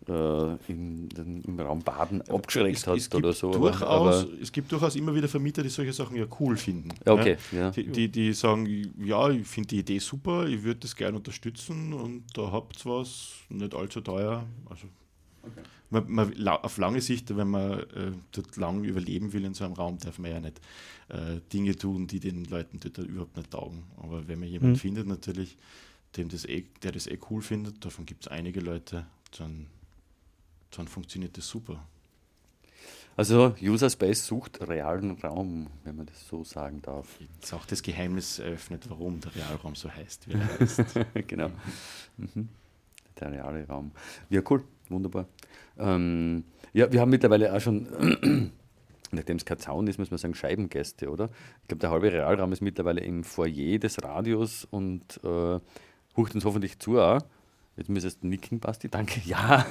[0.08, 3.50] äh, in, den, im Raum Baden abgeschreckt hat gibt oder so.
[3.52, 6.90] Durchaus, aber, es gibt durchaus immer wieder Vermieter, die solche Sachen ja cool finden.
[7.04, 7.70] ja, okay, ja.
[7.70, 11.92] Die, die, die sagen, ja, ich finde die Idee super, ich würde das gerne unterstützen
[11.92, 14.44] und da habt ihr was, nicht allzu teuer.
[14.70, 14.86] Also
[15.90, 19.64] man, man, lau- auf lange Sicht, wenn man äh, dort lang überleben will in so
[19.64, 20.60] einem Raum, darf man ja nicht
[21.08, 23.84] äh, Dinge tun, die den Leuten dort überhaupt nicht taugen.
[24.02, 24.80] Aber wenn man jemanden Mhm.
[24.80, 25.56] findet, natürlich,
[26.16, 29.06] dem das eh, der das eh cool findet, davon gibt es einige Leute,
[29.38, 29.66] dann,
[30.70, 31.86] dann funktioniert das super.
[33.14, 37.20] Also User Space sucht realen Raum, wenn man das so sagen darf.
[37.20, 40.82] Jetzt ist auch das Geheimnis eröffnet, warum der Realraum so heißt, wie er heißt.
[41.26, 41.50] genau.
[42.16, 42.48] Mhm.
[43.20, 43.90] Der reale Raum.
[44.30, 45.26] Ja, cool, wunderbar.
[45.78, 47.86] Ähm, ja, wir haben mittlerweile auch schon,
[49.10, 51.30] nachdem es kein Zaun ist, muss man sagen, Scheibengäste, oder?
[51.62, 55.58] Ich glaube, der halbe Realraum ist mittlerweile im Foyer des Radios und äh,
[56.16, 57.20] hucht uns hoffentlich zu auch.
[57.76, 59.20] Jetzt müsstest du nicken, Basti, danke.
[59.24, 59.66] Ja,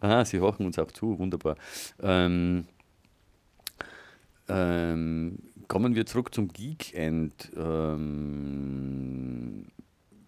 [0.00, 1.56] ah, Sie horchen uns auch zu, wunderbar.
[2.02, 2.64] Ähm,
[4.48, 7.52] ähm, kommen wir zurück zum Geekend.
[7.56, 9.66] Ähm,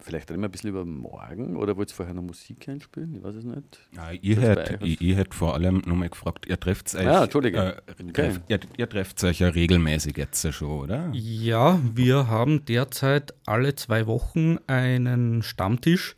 [0.01, 3.15] vielleicht reden wir ein bisschen über morgen oder wollt ihr vorher noch Musik einspielen?
[3.15, 3.79] Ich weiß es nicht.
[3.95, 7.77] Ja, ich hätte ich, vor allem nochmal gefragt, ihr trefft euch, Ah, Entschuldige.
[7.87, 11.09] äh, treff, ihr, ihr trefft euch ja regelmäßig jetzt ja schon, oder?
[11.13, 16.15] Ja, wir haben derzeit alle zwei Wochen einen Stammtisch,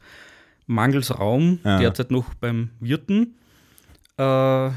[0.65, 1.79] mangels Raum, Ja.
[1.79, 3.35] derzeit noch beim Wirten.
[4.17, 4.69] Äh,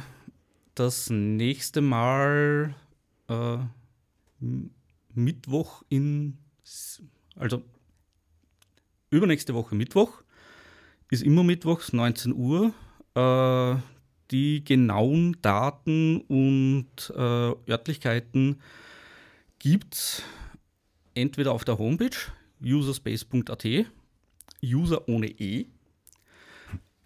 [0.75, 2.75] das nächste Mal
[3.29, 3.57] äh,
[5.15, 6.37] Mittwoch in,
[7.37, 7.63] also
[9.11, 10.23] übernächste Woche Mittwoch,
[11.11, 12.73] ist immer Mittwochs, 19 Uhr.
[13.15, 13.81] Äh,
[14.31, 18.61] die genauen Daten und äh, Örtlichkeiten
[19.59, 20.23] gibt es
[21.15, 22.17] entweder auf der Homepage
[22.63, 23.67] userspace.at,
[24.65, 25.67] User ohne E.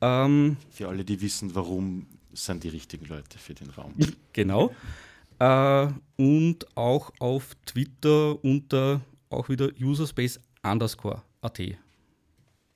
[0.01, 3.95] Ähm, Für alle, die wissen, warum sind die richtigen Leute für den Raum.
[4.33, 4.75] genau.
[5.39, 11.61] Äh, und auch auf Twitter unter auch wieder userspace underscore at.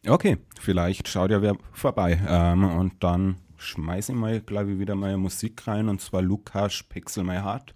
[0.06, 2.20] Okay, vielleicht schaut ja wer vorbei.
[2.28, 6.82] Ähm, und dann schmeiße ich mal, glaube ich, wieder mal Musik rein und zwar Lukas
[6.82, 7.72] Pixel My Heart.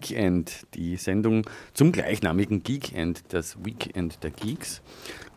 [0.00, 4.80] Geekend, die Sendung zum gleichnamigen Geekend, das Weekend der Geeks.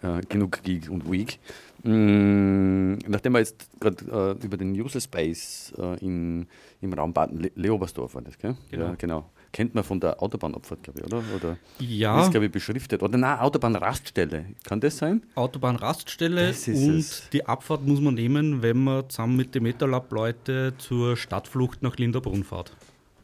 [0.01, 1.39] Äh, genug Geek und Week.
[1.83, 6.47] Mm, nachdem wir jetzt gerade äh, über den User Space äh, in,
[6.79, 8.55] im Raum Baden, Le Leobersdorf war das, gell?
[8.71, 8.85] Genau.
[8.85, 9.29] Ja, genau.
[9.51, 11.21] Kennt man von der Autobahnabfahrt, glaube ich, oder?
[11.35, 12.21] Oder Ja.
[12.23, 13.03] ist, glaube ich, beschriftet.
[13.03, 14.45] Oder nein, Autobahnraststelle.
[14.63, 15.23] Kann das sein?
[15.35, 17.29] Autobahnraststelle und es.
[17.31, 22.43] die Abfahrt muss man nehmen, wenn man zusammen mit den Metalab-Leuten zur Stadtflucht nach Linderbrunn
[22.45, 22.71] fährt.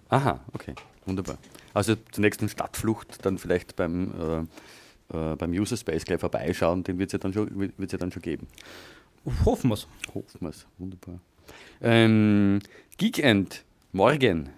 [0.10, 0.74] Aha, okay,
[1.06, 1.38] wunderbar.
[1.74, 4.48] Also zur nächsten Stadtflucht dann vielleicht beim,
[5.12, 7.98] äh, äh, beim User Space gleich vorbeischauen, den wird es ja, dann schon- wird's ja
[7.98, 8.48] dann schon geben.
[9.46, 9.88] Hoffen wir es.
[10.14, 11.20] Hoffen wir es, wunderbar.
[11.82, 12.60] Ähm,
[12.98, 14.50] Geekend, morgen.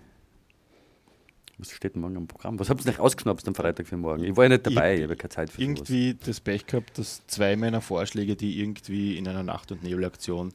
[1.60, 2.60] Was steht morgen am Programm?
[2.60, 4.24] Was habt ihr nicht ausgeknapst am Freitag für morgen?
[4.24, 5.78] Ich war ja nicht dabei, ich habe ja keine Zeit für sowas.
[5.90, 10.52] irgendwie das Pech gehabt, dass zwei meiner Vorschläge, die irgendwie in einer Nacht- und Nebelaktion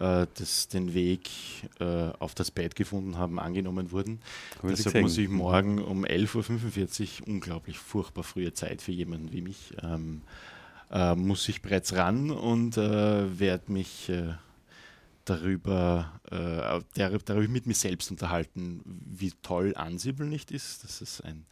[0.00, 1.30] äh, das, den Weg
[1.80, 4.20] äh, auf das Bett gefunden haben, angenommen wurden.
[4.62, 9.42] Ich Deshalb muss ich morgen um 11.45 Uhr, unglaublich furchtbar frühe Zeit für jemanden wie
[9.42, 10.22] mich, ähm,
[10.90, 14.34] äh, muss ich bereits ran und äh, werde mich äh,
[15.24, 20.84] darüber, äh, darüber mit mir selbst unterhalten, wie toll Ansible nicht ist.
[20.84, 21.44] Das ist ein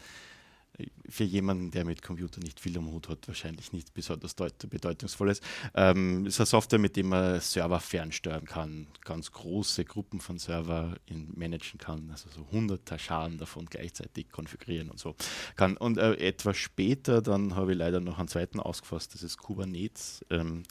[1.08, 5.40] für jemanden, der mit Computer nicht viel am Hut hat, wahrscheinlich nicht besonders deut bedeutungsvolles.
[5.74, 10.96] Ähm, ist eine Software, mit dem man Server fernsteuern kann, ganz große Gruppen von Server
[11.06, 15.14] in managen kann, also so hunderter Scharen davon gleichzeitig konfigurieren und so
[15.56, 15.76] kann.
[15.76, 20.24] Und äh, etwas später, dann habe ich leider noch einen zweiten ausgefasst, das ist Kubernetes.
[20.30, 20.64] Ähm,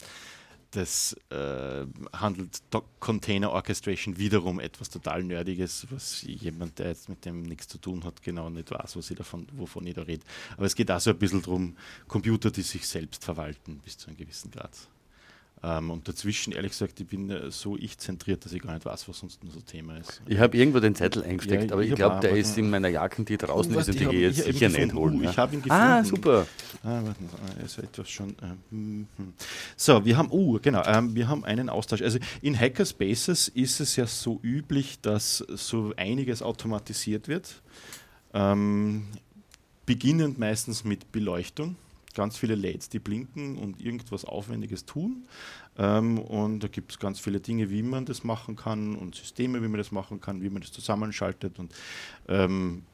[0.74, 7.24] das äh, handelt Do Container Orchestration wiederum etwas total Nerdiges, was jemand, der jetzt mit
[7.24, 10.24] dem nichts zu tun hat, genau nicht weiß, was ich davon, wovon ich da rede.
[10.56, 11.76] Aber es geht auch so ein bisschen darum,
[12.08, 14.72] Computer, die sich selbst verwalten, bis zu einem gewissen Grad.
[15.62, 19.08] Ähm, und dazwischen, ehrlich gesagt, ich bin äh, so ich-zentriert, dass ich gar nicht weiß,
[19.08, 20.20] was sonst nur so Thema ist.
[20.26, 23.24] Ich habe irgendwo den Zettel eingesteckt, Ja, aber ich glaube, der ist in meiner Jacken,
[23.24, 25.20] die draußen Oh, ist und die ich gehe jetzt sicher nicht holen.
[25.20, 25.30] Uh, ja.
[25.30, 26.16] ich hab ihn Ah, gefunden.
[26.16, 26.46] super.
[26.82, 28.30] Ah, warte noch, ah, er ist etwas schon.
[28.30, 29.32] Äh, hm, hm.
[29.76, 32.02] So, wir haben, uh, genau, ähm, wir haben einen Austausch.
[32.02, 37.62] Also in Hackerspaces ist es ja so üblich, dass so einiges automatisiert wird.
[38.34, 39.06] Ähm,
[39.86, 41.76] beginnend meistens mit Beleuchtung.
[42.14, 45.26] Ganz viele LEDs, die blinken und irgendwas Aufwendiges tun.
[45.76, 49.62] Ähm, und da gibt es ganz viele Dinge, wie man das machen kann und Systeme,
[49.62, 51.58] wie man das machen kann, wie man das zusammenschaltet.
[51.58, 51.74] Und
[52.28, 52.84] ähm,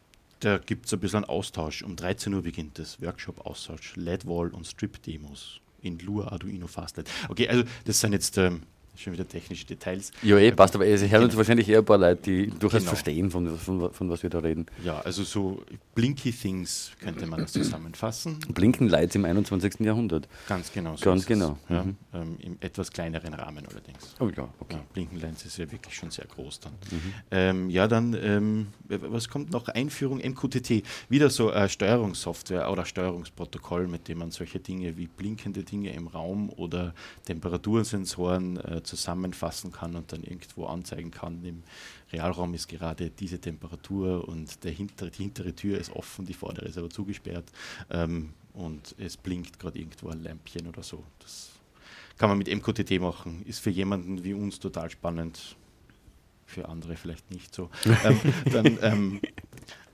[0.41, 1.83] da gibt es ein bisschen einen Austausch.
[1.83, 7.11] Um 13 Uhr beginnt das Workshop-Austausch, LED-Wall und Strip-Demos in Lua Arduino Fastlight.
[7.29, 8.63] Okay, also das sind jetzt ähm,
[9.01, 10.11] schon wieder technische Details.
[10.23, 11.39] Ja, eh, passt, aber es hören uns Genau.
[11.39, 12.91] wahrscheinlich eher ein paar Leute, die durchaus Genau.
[12.91, 14.67] verstehen, von, von, von was wir da reden.
[14.85, 15.63] Ja, also so
[15.95, 18.39] Blinky Things könnte man das zusammenfassen.
[18.53, 19.81] Blinken Lights im 21.
[19.81, 20.29] Jahrhundert.
[20.49, 20.97] Ganz genau.
[20.97, 21.59] So Ganz genau.
[21.65, 21.71] Es.
[21.71, 21.97] Ja, Mhm.
[22.13, 24.15] ähm, Im etwas kleineren Rahmen allerdings.
[24.21, 24.77] Oh ja, okay.
[24.77, 26.73] Ja, Blinkenlines ist ja wirklich schon sehr groß dann.
[26.91, 27.13] Mhm.
[27.31, 29.69] Ähm, ja, dann, ähm, was kommt noch?
[29.69, 30.83] Einführung MQTT.
[31.09, 36.07] Wieder so äh, Steuerungssoftware oder Steuerungsprotokoll, mit dem man solche Dinge wie blinkende Dinge im
[36.09, 36.95] Raum oder
[37.25, 41.45] Temperatursensoren äh, zusammenfassen kann und dann irgendwo anzeigen kann.
[41.45, 41.63] Im
[42.13, 46.67] Realraum ist gerade diese Temperatur und der hintere, die hintere Tür ist offen, die vordere
[46.67, 47.51] ist aber zugesperrt
[47.91, 51.05] ähm, und es blinkt gerade irgendwo ein Lämpchen oder so.
[51.21, 51.51] Das
[52.19, 53.43] kann man mit MQTT machen.
[53.47, 55.57] Ist für jemanden wie uns total spannend,
[56.45, 57.71] für andere vielleicht nicht so.
[58.05, 58.21] ähm,
[58.53, 59.21] dann ähm,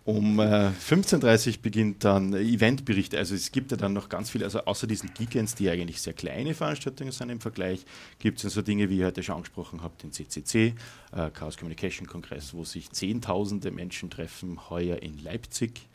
[0.07, 3.19] um äh, 15.30 Uhr beginnt dann Eventberichte.
[3.19, 6.13] Also es gibt ja dann noch ganz viele, also außer diesen Geekends, die eigentlich sehr
[6.13, 7.85] kleine Veranstaltungen sind im Vergleich,
[8.21, 10.75] gibt es so Dinge, wie ihr heute schon angesprochen habt, den CCC,
[11.11, 15.89] äh, Chaos Communication Kongress, wo sich Zehntausende Menschen treffen, heuer in Leipzig.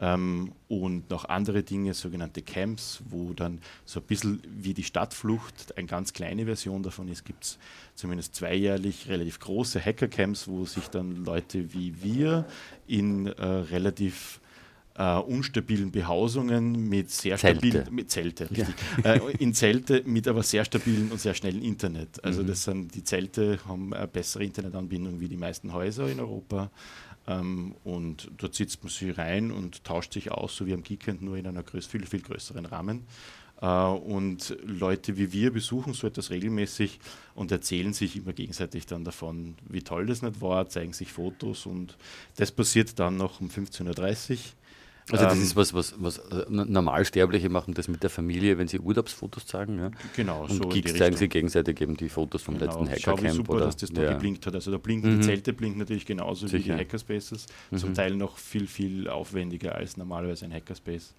[0.00, 5.76] Ähm, und noch andere Dinge, sogenannte Camps, wo dann so ein bisschen wie die Stadtflucht,
[5.76, 7.58] eine ganz kleine Version davon ist, gibt es
[7.94, 12.46] zumindest zweijährlich relativ große Hacker-Camps, wo sich dann Leute wie wir
[12.86, 14.40] in äh, relativ
[14.98, 17.68] äh, unstabilen Behausungen mit sehr Zelte.
[17.68, 18.74] stabilen mit Zelte, richtig.
[19.04, 22.22] äh, in Zelte mit aber sehr stabilen und sehr schnellen Internet.
[22.24, 26.70] Also das sind die Zelte haben eine bessere Internetanbindung wie die meisten Häuser in Europa.
[27.28, 31.22] Ähm, und dort sitzt man sich rein und tauscht sich aus, so wie am Geekend,
[31.22, 33.04] nur in größ viel, viel größeren Rahmen.
[33.60, 36.98] Äh, und Leute wie wir besuchen so etwas regelmäßig
[37.34, 41.66] und erzählen sich immer gegenseitig dann davon, wie toll das nicht war, zeigen sich Fotos
[41.66, 41.96] und
[42.36, 44.38] das passiert dann noch um 15.30 Uhr.
[45.10, 48.68] Also das Ähm, ist was, was, was äh, Normalsterbliche machen das mit der Familie, wenn
[48.68, 49.78] sie Urlaubsfotos zeigen.
[49.78, 49.90] Ja?
[50.16, 53.00] Genau, Und so in die Geeks zeigen sich gegenseitig eben die Fotos vom Genau, letzten
[53.00, 53.34] schau, wie Hackercamp.
[53.36, 54.12] super, oder, dass das da ja.
[54.12, 54.54] geblinkt hat.
[54.54, 55.20] Also da blinken Mhm.
[55.20, 56.74] die Zelte blinken natürlich genauso wie Sicher.
[56.74, 57.46] die Hackerspaces.
[57.70, 57.76] Mhm.
[57.78, 61.14] Zum Teil noch viel, viel aufwendiger als normalerweise ein Hackerspace.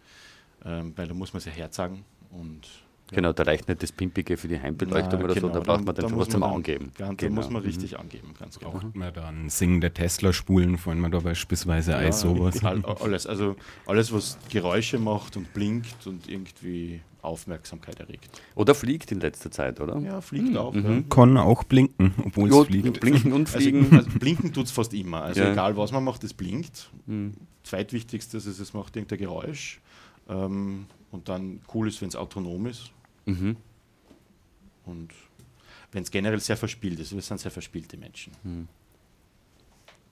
[0.66, 2.68] Ähm, weil da muss man ja herzagen und
[3.12, 5.86] Genau, da reicht nicht das Pimpige für die Heimbeleuchtung Na, oder so, genau, da braucht
[5.86, 6.92] man dann schon muss was zum man dann- Angeben.
[7.00, 7.36] Ja, da Genau.
[7.36, 7.68] muss man Mhm.
[7.68, 8.72] richtig angeben, ganz genau.
[8.72, 12.64] Braucht man dann singende Tesla-Spulen, fallen wir da beispielsweise ein, sowas.
[12.64, 13.56] all- alles, also
[13.86, 18.42] alles, was Geräusche macht und blinkt und irgendwie Aufmerksamkeit erregt.
[18.56, 19.98] Oder fliegt in letzter Zeit, oder?
[20.00, 20.74] Ja, fliegt auch.
[20.74, 21.10] Mhm.
[21.10, 23.00] Kann auch blinken, obwohl Ja, es fliegt.
[23.02, 23.88] Blinken und Also, fliegen.
[23.98, 25.24] also blinken tut es fast immer.
[25.24, 25.52] Also Ja.
[25.52, 26.90] egal was man macht, es blinkt.
[27.08, 27.34] Mhm.
[27.64, 29.80] Zweitwichtigstes ist, es macht irgendein Geräusch.
[30.30, 32.92] Ähm, und dann cool ist, wenn es autonom ist.
[33.26, 33.56] Mhm.
[34.86, 35.14] Und
[35.92, 37.14] wenn es generell sehr verspielt ist.
[37.14, 38.34] Wir sind sehr verspielte Menschen.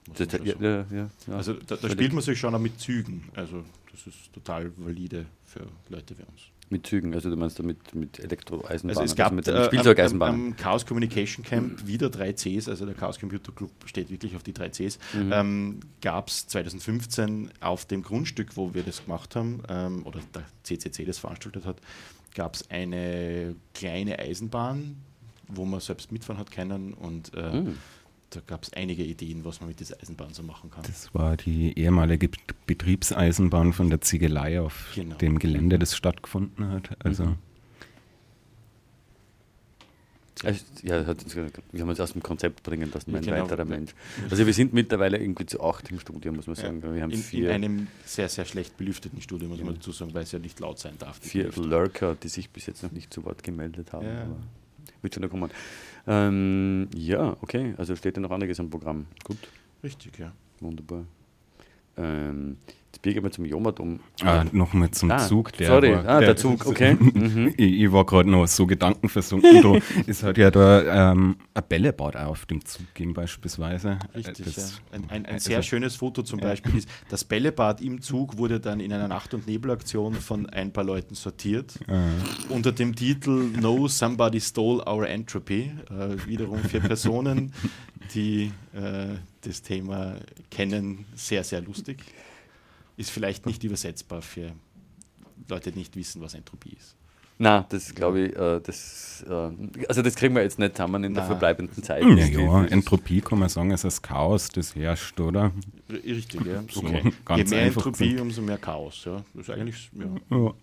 [0.08, 1.10] Muss Das, ja, ja, ja.
[1.36, 3.24] Also da, da spielt man sich schon auch mit Zügen.
[3.36, 6.42] Also das ist total valide für Leute wie uns.
[6.70, 7.78] mit Zügen, also du meinst da mit,
[8.20, 12.86] Elektroeisenbahnen, Also es gab mit äh, einer am, Chaos Communication Camp wieder 3 Cs, also
[12.86, 15.32] der Chaos Computer Club steht wirklich auf die 3 Cs, Mhm.
[15.34, 20.44] ähm, gab es 2015 auf dem Grundstück, wo wir das gemacht haben, ähm, oder der
[20.64, 21.78] CCC das veranstaltet hat,
[22.38, 24.96] gab es eine kleine Eisenbahn,
[25.48, 27.78] wo man selbst mitfahren hat können und äh, Mhm.
[28.30, 30.84] da gab es einige Ideen, was man mit dieser Eisenbahn so machen kann.
[30.86, 35.16] Das war die ehemalige Bet- Betriebseisenbahn von der Ziegelei auf Genau.
[35.18, 36.96] dem Gelände, das stattgefunden hat.
[37.04, 37.36] Also Mhm.
[40.44, 43.44] Also, ja, wir haben uns aus dem Konzept bringen lassen, ein genau.
[43.44, 43.94] weiterer Mensch.
[44.30, 46.82] Also wir sind mittlerweile irgendwie zu acht im Studio, muss man sagen.
[46.84, 49.66] Wir haben in, in vier, einem sehr, sehr schlecht belüfteten Studio, muss Ja.
[49.66, 51.18] man dazu sagen, weil es ja nicht laut sein darf.
[51.20, 51.70] vier Belüftung.
[51.70, 54.06] Lurker, die sich bis jetzt noch nicht zu Wort gemeldet haben.
[54.08, 54.28] Ja.
[55.02, 55.50] Wird schon noch kommen.
[56.08, 59.06] Ähm, ja, okay, also steht ja noch einiges am Programm.
[59.24, 59.38] Gut,
[59.84, 60.32] Richtig, ja.
[60.60, 61.06] wunderbar.
[61.98, 64.00] Ähm, jetzt biege ich mal zum Jomat um.
[64.22, 65.52] ah, nochmal zum Ah, Zug.
[65.54, 66.96] Der sorry, war, ah, der Zug, okay.
[67.00, 67.54] Mhm.
[67.58, 69.62] Ich, ich war gerade noch so gedankenversunken.
[69.62, 73.98] da, es hat ja da ähm, ein Bällebad auf dem Zug gegeben, beispielsweise.
[74.16, 74.56] Richtig, Das-
[74.92, 74.98] ja.
[74.98, 78.60] Ein, ein, ein also- sehr schönes Foto zum Beispiel ist, das Bällebad im Zug wurde
[78.60, 81.80] dann in einer Nacht- und Nebelaktion von ein paar Leuten sortiert.
[81.88, 85.72] Äh, Unter dem Titel No, Somebody Stole Our Entropy.
[85.90, 87.54] Äh, wiederum für Personen,
[88.14, 89.16] die äh,
[89.48, 90.16] das Thema
[90.52, 92.04] kennen, sehr, sehr lustig.
[92.98, 94.52] Ist vielleicht nicht übersetzbar für
[95.50, 96.96] Leute, die nicht wissen, was Entropie ist.
[97.40, 101.14] Na, das glaube ich, äh, das, äh, also das kriegen wir jetzt nicht zusammen in
[101.14, 101.28] der Na.
[101.28, 102.04] verbleibenden Zeit.
[102.04, 105.52] ja, Das- ja, das- Entropie kann man sagen, ist das Chaos, das herrscht, oder?
[105.88, 106.64] Richtig, ja.
[106.72, 108.22] So, Je ganz mehr einfach Entropie, gesagt.
[108.22, 109.06] umso mehr Chaos.
[109.06, 109.24] Ja.
[109.36, 110.06] Das ist eigentlich, ja.
[110.36, 110.54] Ja,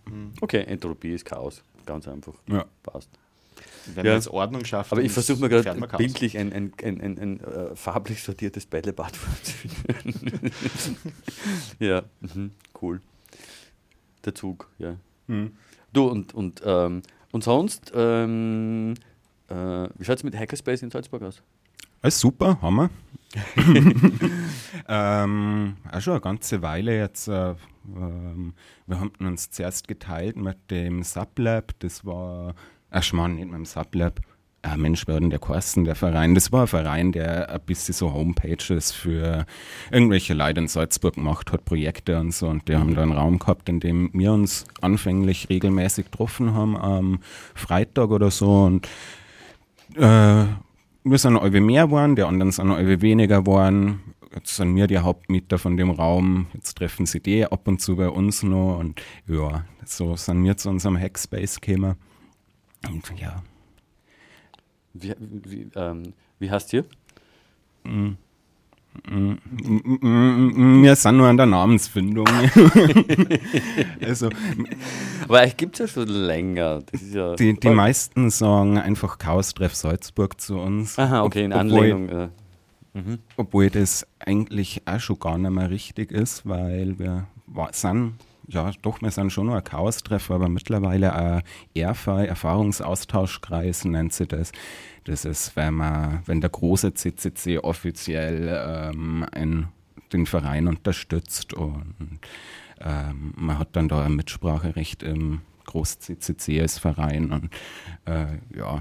[0.41, 2.33] Okay, Entropie ist Chaos, ganz einfach.
[2.49, 2.65] ja.
[2.83, 3.09] Passt.
[3.93, 4.11] Wenn Ja.
[4.11, 7.39] man jetzt Ordnung schafft, Aber ich versuche mir gerade bildlich ein, ein, ein, ein, ein
[7.41, 10.51] äh, farblich sortiertes Bällebad vorzuführen.
[11.79, 13.01] ja, mhm, cool.
[14.23, 14.95] Der Zug, ja.
[15.27, 15.51] Hm.
[15.93, 18.95] Du und, und, ähm, und sonst, ähm,
[19.49, 21.41] äh, wie schaut es mit Hackerspace in Salzburg aus?
[22.01, 22.89] Alles super, Hammer.
[24.87, 27.27] ähm, auch schon eine ganze Weile jetzt.
[27.27, 27.55] Äh,
[27.95, 28.53] ähm,
[28.87, 31.73] wir haben uns zuerst geteilt mit dem Sublab.
[31.79, 32.55] Das war,
[32.91, 34.21] nicht mit dem Sublab.
[34.67, 36.33] Ah, Mensch, werden der Kosten, der Verein.
[36.33, 39.45] Das war ein Verein, der ein bisschen so Homepages für
[39.91, 42.47] irgendwelche Leute in Salzburg gemacht hat, Projekte und so.
[42.47, 46.75] Und die haben da einen Raum gehabt, in dem wir uns anfänglich regelmäßig getroffen haben,
[46.75, 47.19] am
[47.53, 48.63] Freitag oder so.
[48.63, 48.87] Und
[49.97, 50.45] äh,
[51.03, 53.99] wir sind alle mehr geworden, die anderen sind alle weniger geworden.
[54.33, 56.47] Jetzt sind wir die Hauptmieter von dem Raum.
[56.53, 58.79] Jetzt treffen sie die ab und zu bei uns noch.
[58.79, 61.97] Und ja, so sind wir zu unserem Hackspace gekommen.
[62.87, 63.41] Und ja,
[64.93, 66.85] Wie, wie, ähm, wie heißt ihr?
[67.83, 68.17] m-
[69.07, 69.37] m-
[70.01, 72.25] m- wir sind nur an der Namensfindung.
[74.01, 74.29] also
[75.27, 76.81] Aber euch gibt es ja schon länger.
[77.11, 80.97] Ja die, die meisten sagen einfach Chaos-Treff Salzburg zu uns.
[80.97, 82.09] Aha, okay, in Anlehnung.
[82.09, 82.29] äh,
[82.93, 83.19] mhm.
[83.37, 87.27] Obwohl das eigentlich auch schon gar nicht mehr richtig ist, weil wir
[87.71, 88.13] sind,
[88.47, 91.41] ja doch, wir sind schon noch ein Chaos-Treff, aber mittlerweile ein
[91.73, 94.51] ERFA, Erfahrungsaustauschkreis nennt sie das.
[95.05, 99.69] Das ist, wenn man, wenn der große CCC offiziell ähm, ein,
[100.11, 102.19] den Verein unterstützt und
[102.79, 107.49] ähm, man hat dann da ein Mitspracherecht im Groß-CCC als Verein und
[108.05, 108.79] äh, ja,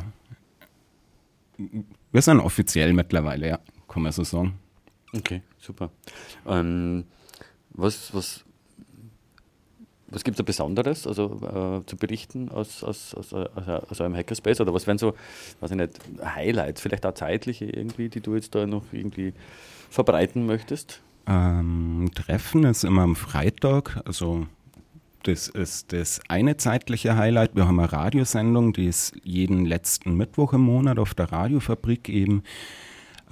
[2.12, 3.59] wir sind offiziell mittlerweile, ja,
[3.89, 4.59] kann man so sagen.
[5.12, 5.91] Okay, super.
[6.47, 7.05] Ähm,
[7.71, 8.45] was was,
[10.15, 11.41] was gibt es da Besonderes also,
[11.83, 14.61] äh, zu berichten aus, aus, aus, aus, aus einem Hackerspace?
[14.61, 15.15] Oder was wären so,
[15.61, 15.93] weiß ich nicht,
[16.25, 19.35] Highlights, vielleicht auch zeitliche irgendwie, die du jetzt da noch irgendwie
[19.91, 21.03] verbreiten möchtest?
[21.27, 24.47] Ähm, Treffen ist immer am Freitag, also
[25.25, 27.57] das ist das eine zeitliche Highlight.
[27.57, 32.43] Wir haben eine Radiosendung, die ist jeden letzten Mittwoch im Monat auf der Radiofabrik eben.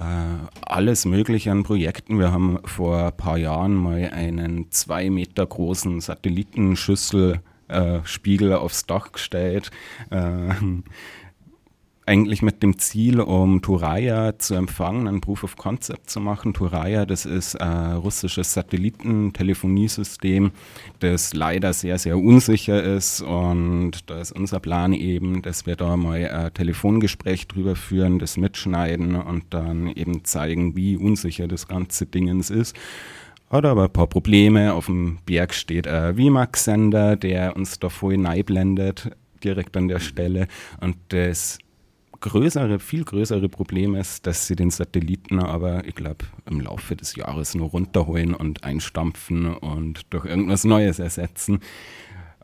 [0.03, 2.19] Äh, alles Mögliche an Projekten.
[2.19, 8.87] Wir haben vor ein paar Jahren mal einen zwei Meter großen Satellitenschüssel äh, Spiegel aufs
[8.87, 9.71] Dach gestellt.
[10.11, 10.55] Äh,
[12.05, 16.53] eigentlich mit dem Ziel, um Turaya zu empfangen, ein Proof of Concept zu machen.
[16.53, 20.51] Turaya, das ist ein russisches Satellitentelefoniesystem,
[20.99, 23.21] das leider sehr, sehr unsicher ist.
[23.23, 28.37] Und da ist unser Plan eben, dass wir da mal ein Telefongespräch drüber führen, das
[28.37, 32.77] mitschneiden und dann eben zeigen, wie unsicher das ganze Dingens ist.
[33.49, 34.73] Hat aber ein paar Probleme.
[34.73, 39.11] Auf dem Berg steht ein VMAX-Sender, der uns da voll blendet,
[39.45, 40.49] direkt an der Stelle.
[40.81, 41.59] Und das
[42.23, 47.15] größere, viel größere Problem ist, dass sie den Satelliten aber, ich glaube, im Laufe des
[47.17, 51.61] Jahres nur runterholen und einstampfen und durch irgendwas Neues ersetzen.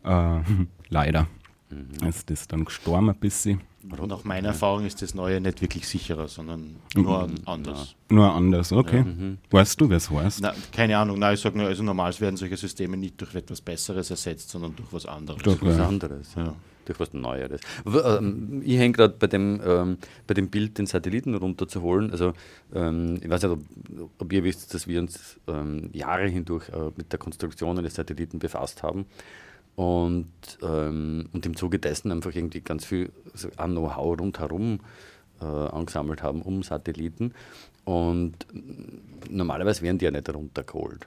[0.04, 0.40] Äh,
[0.88, 1.28] leider
[1.70, 2.06] mhm.
[2.06, 3.62] ist das dann gestorben ein bisschen.
[4.06, 7.36] Nach meiner Erfahrung ist das Neue nicht wirklich sicherer, sondern nur mhm.
[7.46, 7.94] anders.
[8.10, 8.98] Nur anders, okay.
[8.98, 9.04] Ja.
[9.04, 9.38] Mhm.
[9.50, 10.40] Weißt du, was heißt?
[10.42, 13.60] Na, keine Ahnung, nein, ich sage nur, also normal werden solche Systeme nicht durch etwas
[13.60, 15.42] Besseres ersetzt, sondern durch was anderes.
[15.42, 16.54] Durch was anderes, ja.
[16.88, 17.60] Durch was Neueres.
[17.86, 22.10] Ähm, ich hänge gerade bei, dem, ähm, bei dem Bild, den Satelliten runterzuholen.
[22.10, 22.32] Also,
[22.74, 23.60] ähm, ich weiß nicht, ob,
[24.18, 28.38] ob, ihr wisst, dass wir uns ähm, Jahre hindurch äh, mit der Konstruktion eines Satelliten
[28.38, 29.04] befasst haben
[29.76, 30.26] und,
[30.62, 34.80] ähm, und im Zuge dessen einfach irgendwie ganz viel also Know-how rundherum
[35.42, 37.34] äh, angesammelt haben um Satelliten.
[37.84, 38.46] Und
[39.28, 41.06] normalerweise werden die ja nicht runtergeholt.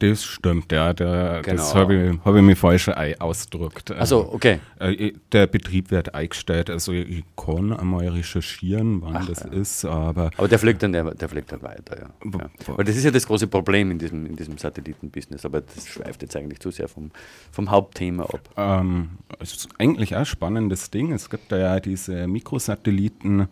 [0.00, 0.94] Das stimmt, ja.
[0.94, 1.56] Der, genau.
[1.56, 3.90] Das habe ich, hab ich mir falsch ausgedrückt.
[3.92, 4.58] Also okay.
[4.78, 6.70] Äh, der Betrieb wird eingestellt.
[6.70, 9.52] Also ich kann einmal recherchieren, wann Ach, das ja.
[9.52, 10.30] ist, aber.
[10.38, 12.30] Aber der fliegt dann, der, der fliegt dann weiter, ja.
[12.32, 12.50] ja.
[12.76, 16.22] Weil das ist ja das große Problem in diesem, in diesem Satellitenbusiness, aber das schweift
[16.22, 17.10] jetzt eigentlich zu sehr vom,
[17.52, 18.40] vom Hauptthema ab.
[18.56, 21.12] Ähm, es ist eigentlich auch ein spannendes Ding.
[21.12, 23.48] Es gibt da ja diese Mikrosatelliten,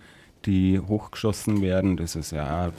[0.47, 1.99] die hochgeschossen werden.
[1.99, 2.73] Das ist ja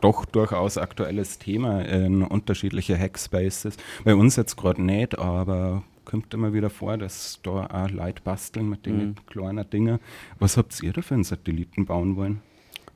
[0.00, 3.76] doch durchaus aktuelles Thema in unterschiedliche Hackspaces.
[4.04, 8.68] Bei uns jetzt gerade nicht, aber kommt immer wieder vor, dass da auch Leute basteln
[8.68, 9.14] mit den mhm.
[9.26, 9.98] kleinen Dingen.
[10.38, 12.40] Was habt ihr da für einen Satelliten bauen wollen?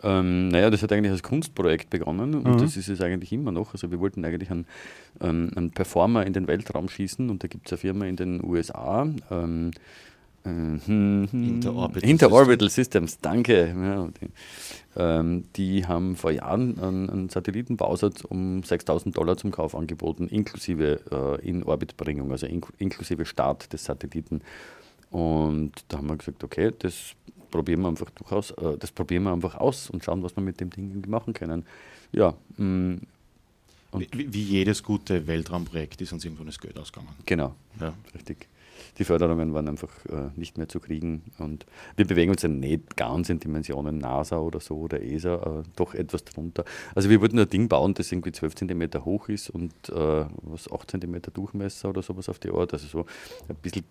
[0.02, 2.58] Ähm, naja, das hat eigentlich als Kunstprojekt begonnen und mhm.
[2.58, 3.72] das ist es eigentlich immer noch.
[3.72, 4.66] Also wir wollten eigentlich einen,
[5.20, 8.42] ähm, einen Performer in den Weltraum schießen und da gibt es eine Firma in den
[8.42, 9.70] USA, ähm,
[10.44, 11.28] Mhm.
[11.32, 13.12] Interorbital, Interorbital Systems.
[13.12, 13.68] Systems, danke.
[13.68, 14.30] Ja, die,
[14.96, 21.00] ähm, die, haben vor Jahren einen, einen Satellitenbausatz um 6000 Dollar zum Kauf angeboten, inklusive
[21.10, 24.40] äh, In-Orbit-Bringung, also in, inklusive Start des Satelliten.
[25.10, 27.12] Und da haben wir gesagt, okay, das
[27.50, 30.60] probieren wir einfach durchaus, äh, das probieren wir einfach aus und schauen, was wir mit
[30.60, 31.64] dem Ding machen können.
[32.10, 32.34] Ja.
[32.56, 33.00] Mh, mm,
[33.94, 37.14] wie, wie, jedes gute Weltraumprojekt ist uns irgendwann das Geld ausgegangen.
[37.26, 37.92] Genau, ja.
[38.14, 38.48] richtig
[38.98, 41.22] die Förderungen waren einfach äh, nicht mehr zu kriegen.
[41.38, 41.66] Und
[41.96, 45.94] wir bewegen uns ja nicht ganz in Dimensionen NASA oder so oder ESA, äh, doch
[45.94, 46.64] etwas drunter.
[46.94, 50.70] Also wir wollten ein Ding bauen, das irgendwie 12 cm hoch ist und äh, was
[50.70, 52.72] 8 cm Durchmesser oder sowas auf die Art.
[52.72, 53.06] Also so
[53.48, 53.84] ein bisschen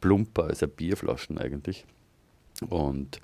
[0.00, 1.84] plumper als ein Bierflaschen eigentlich.
[2.68, 3.20] Und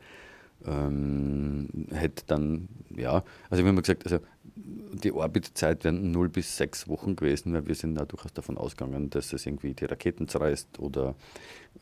[0.67, 4.19] ähm, hätte dann, ja, also wir haben gesagt, also
[4.57, 9.11] die Orbitzeit wären 0 bis 6 Wochen gewesen, weil wir sind da durchaus davon ausgegangen,
[9.11, 11.15] dass es irgendwie die Raketen zerreißt oder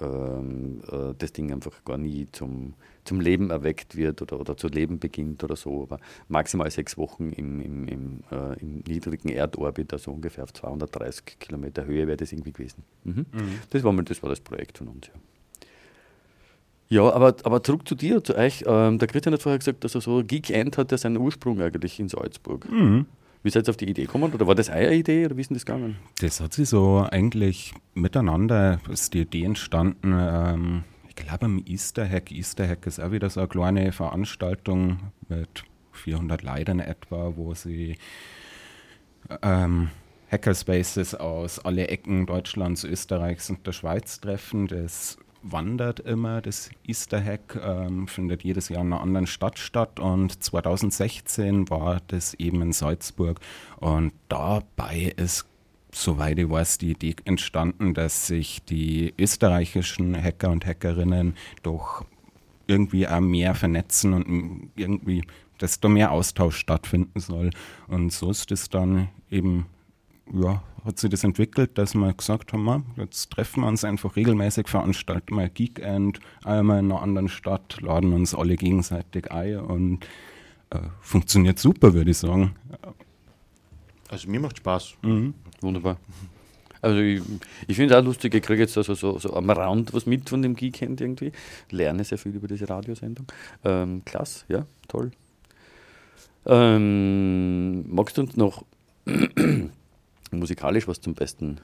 [0.01, 4.69] ähm, äh, das Ding einfach gar nie zum, zum Leben erweckt wird oder, oder zu
[4.69, 5.83] leben beginnt oder so.
[5.83, 5.99] Aber
[6.29, 11.85] maximal sechs Wochen im, im, im, äh, im niedrigen Erdorbit, also ungefähr auf 230 Kilometer
[11.87, 12.85] Höhe, wäre das irgendwie gewesen.
[13.05, 13.27] Mhm.
[13.33, 13.59] Mhm.
[13.71, 15.15] Das, war mal, das war das Projekt von uns, ja.
[16.91, 18.65] Ja, aber, aber zurück zu dir, zu euch.
[18.67, 21.61] Ähm, der Christian hat vorher gesagt, dass er so Geek End hat ja seinen Ursprung
[21.61, 22.71] eigentlich in Salzburg.
[22.71, 23.07] Mhm.
[23.43, 24.33] Wie seid ihr auf die Idee gekommen?
[24.33, 25.97] Oder war das eure Idee oder wie ist denn das gegangen?
[26.21, 30.15] Das hat sich so eigentlich miteinander, ist die Idee entstanden.
[30.19, 32.33] Ähm, ich glaube am Easter Hack.
[32.33, 37.97] Easter Hack ist auch wieder so eine kleine Veranstaltung mit 400 Leuten etwa, wo sie
[39.43, 39.91] ähm,
[40.31, 44.67] Hackerspaces aus alle Ecken Deutschlands, Österreichs und der Schweiz treffen.
[44.67, 46.41] Das wandert immer.
[46.41, 52.01] Das Easter Hack ähm, findet jedes Jahr in einer anderen Stadt statt und 2016 war
[52.09, 53.41] das eben in Salzburg
[53.79, 55.47] und dabei ist
[55.93, 62.05] soweit ich weiß, die Idee entstanden, dass sich die österreichischen Hacker und Hackerinnen doch
[62.67, 65.25] irgendwie auch mehr vernetzen und irgendwie,
[65.59, 67.51] da mehr Austausch stattfinden soll.
[67.87, 69.67] Und so ist es dann eben
[70.33, 74.69] ja, hat sich das entwickelt, dass wir gesagt haben, jetzt treffen wir uns einfach regelmäßig,
[74.69, 80.05] veranstalten mal Geekend, einmal in einer anderen Stadt, laden uns alle gegenseitig ein und
[80.71, 82.55] äh, funktioniert super, würde ich sagen.
[84.09, 84.95] Also mir macht Spaß.
[85.03, 85.35] Mhm.
[85.61, 85.99] Wunderbar.
[86.81, 87.21] Also ich,
[87.67, 90.31] ich finde es auch lustig, ich kriege jetzt also so, so am Rand was mit
[90.31, 91.33] von dem Geekend irgendwie.
[91.71, 93.27] Lerne sehr viel über diese Radiosendung.
[93.63, 95.11] Ähm, klasse, ja, toll.
[96.47, 98.65] Ähm, magst du uns noch
[100.33, 101.61] musikalisch was zum Besten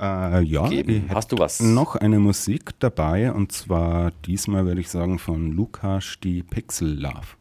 [0.00, 1.06] Äh, ja, geben.
[1.10, 1.60] Hast du was?
[1.60, 7.36] noch eine Musik dabei und zwar diesmal würde ich sagen von Lukas die Pixel Love.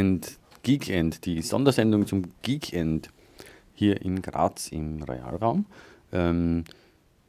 [0.00, 3.08] And Geekend, die Sondersendung zum Geekend
[3.74, 5.66] hier in Graz im Realraum.
[6.12, 6.64] Ähm,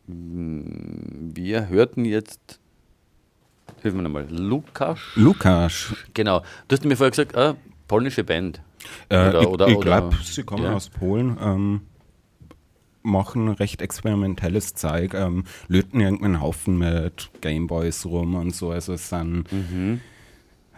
[0.07, 2.59] wir hörten jetzt,
[3.81, 4.99] hilf mir nochmal, Lukas.
[5.15, 5.93] Lukas.
[6.13, 6.41] Genau.
[6.67, 7.55] Du hast mir vorher gesagt, ah,
[7.87, 8.61] polnische Band.
[9.09, 10.73] Äh, Oder- ich oder- ich glaube, sie kommen ja.
[10.73, 11.37] aus Polen.
[11.41, 11.81] Ähm,
[13.03, 18.71] machen recht experimentelles Zeug, ähm, löten irgendeinen Haufen mit Gameboys rum und so.
[18.71, 20.01] Also es sind, Mhm.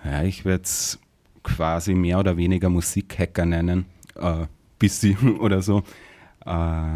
[0.06, 1.00] ja, ich würde es
[1.44, 3.86] quasi mehr oder weniger Musikhacker nennen.
[4.16, 4.48] Äh,
[4.80, 5.84] bisschen oder so.
[6.46, 6.91] Äh,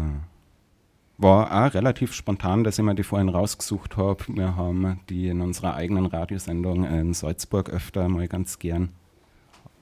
[1.20, 4.24] war auch relativ spontan, dass ich mir die vorhin rausgesucht habe.
[4.28, 8.90] Wir haben die in unserer eigenen Radiosendung in Salzburg öfter mal ganz gern.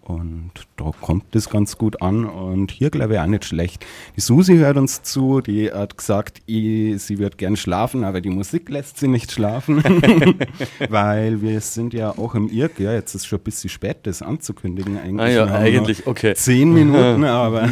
[0.06, 3.84] Und da kommt das ganz gut an und hier glaube ich auch nicht schlecht.
[4.14, 8.30] Die Susi hört uns zu, die hat gesagt, ich, sie wird gern schlafen, aber die
[8.30, 9.82] Musik lässt sie nicht schlafen,
[10.88, 14.96] weil wir sind ja auch im Irrgär, jetzt ist schon ein bisschen spät, das anzukündigen
[14.96, 15.20] eigentlich.
[15.20, 16.34] Ah ja, eigentlich, okay.
[16.34, 17.68] Zehn Minuten, aber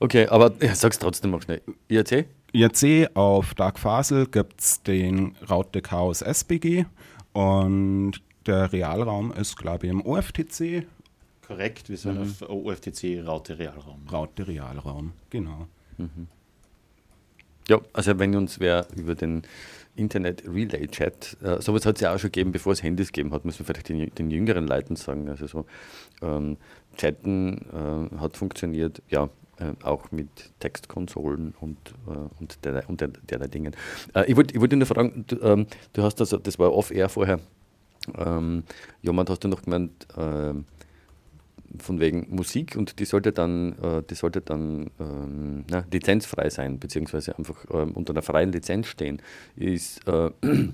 [0.00, 1.62] Okay, aber ja, sag's trotzdem mal schnell.
[1.88, 2.26] IRC?
[2.52, 6.86] IRC auf Dark Fasel gibt es den Raute Chaos SBG
[7.32, 10.86] und der Realraum ist, glaube ich, im OFTC,
[11.46, 14.06] Korrekt, wir sind auf OFTC Raute Realraum.
[14.10, 15.68] Raute Realraum, genau.
[17.68, 19.42] Ja, also wenn uns wer über den
[19.96, 23.32] Internet Relay Chat, äh, sowas hat es ja auch schon gegeben, bevor es Handys gegeben
[23.32, 25.28] hat, muss man vielleicht den, den jüngeren Leuten sagen.
[25.28, 25.66] Also so
[26.20, 26.56] ähm,
[26.96, 29.28] Chatten äh, hat funktioniert, ja,
[29.58, 30.28] äh, auch mit
[30.58, 31.78] Textkonsolen und,
[32.08, 33.74] äh, und, der, und der, derlei Dingen.
[34.14, 37.08] Äh, ich wollte ich wollt nur fragen, du, ähm, du hast also, das war off-air
[37.08, 37.38] vorher,
[38.18, 38.64] ähm,
[39.00, 40.64] jemand hast du noch gemeint, ähm,
[41.78, 46.78] von wegen Musik und die sollte dann, äh, die sollte dann ähm, na, lizenzfrei sein,
[46.78, 49.20] beziehungsweise einfach ähm, unter einer freien Lizenz stehen.
[49.56, 50.30] Ist, äh,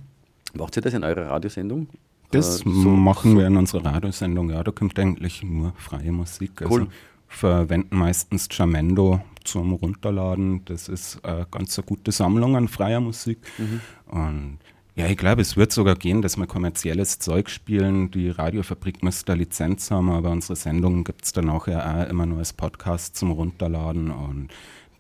[0.55, 1.89] macht ihr das in eurer Radiosendung?
[2.33, 4.51] Das Äh, so- machen so- wir in unserer Radiosendung.
[4.51, 6.63] Ja, da kommt eigentlich nur freie Musik.
[6.63, 6.89] Also Cool.
[7.29, 10.65] verwenden meistens Jamendo zum Runterladen.
[10.67, 13.39] Das ist eine ganz eine gute Sammlung an freier Musik.
[13.59, 13.81] Mhm.
[14.07, 14.59] Und
[14.97, 18.11] ja, ich glaube, es wird sogar gehen, dass wir kommerzielles Zeug spielen.
[18.11, 22.53] Die Radiofabrik müsste Lizenz haben, aber unsere Sendungen gibt es dann auch immer nur als
[22.53, 24.11] Podcast zum Runterladen.
[24.11, 24.49] Und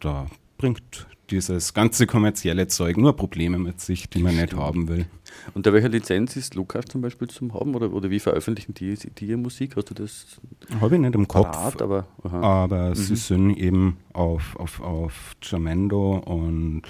[0.00, 0.26] da
[0.58, 5.06] bringt dieses ganze kommerzielle Zeug nur Probleme mit sich, die man nicht haben will.
[5.54, 9.26] Unter welcher Lizenz ist Lukas zum Beispiel zum haben oder, oder wie veröffentlichen die, die
[9.26, 9.76] ihre Musik?
[9.76, 10.40] Hast du das
[10.80, 11.50] Habe ich nicht im Kopf.
[11.50, 11.82] parat?
[11.82, 12.40] Aber, aha.
[12.40, 16.82] Aber sie sind eben auf, auf, auf Jamendo und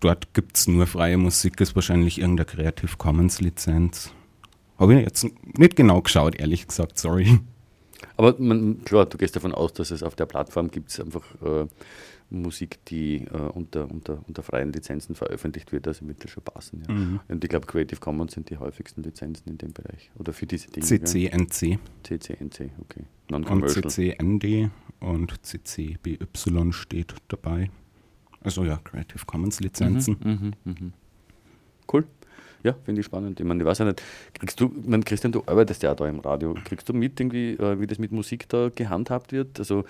[0.00, 4.12] dort gibt es nur freie Musik, ist wahrscheinlich irgendeine Creative Commons Lizenz.
[4.78, 5.26] Habe ich jetzt
[5.58, 7.40] nicht genau geschaut, ehrlich gesagt, sorry.
[8.16, 11.66] Aber man, klar, du gehst davon aus, dass es auf der Plattform gibt einfach äh,
[12.30, 16.82] Musik, die äh, unter, unter, unter freien Lizenzen veröffentlicht wird, also wird das schon passen.
[16.88, 16.94] Ja.
[16.94, 17.20] Mhm.
[17.28, 20.10] Und ich glaube, Creative Commons sind die häufigsten Lizenzen in dem Bereich.
[20.18, 20.84] Oder für diese Dinge.
[20.84, 21.78] CCNC?
[22.02, 23.04] CCNC, okay.
[23.30, 23.68] und.
[23.68, 24.70] CCND
[25.00, 27.70] und CCBY steht dabei.
[28.46, 30.16] Also ja, Creative Commons Lizenzen.
[30.22, 30.92] Mhm, mhm, mhm.
[31.92, 32.04] Cool.
[32.62, 33.38] Ja, finde ich spannend.
[33.38, 34.02] Ich meine, ich weiß ja nicht,
[34.34, 36.54] kriegst du, ich meine, Christian, du arbeitest ja da im Radio.
[36.64, 39.58] Kriegst du mit, irgendwie, äh, wie das mit Musik da gehandhabt wird?
[39.58, 39.84] Also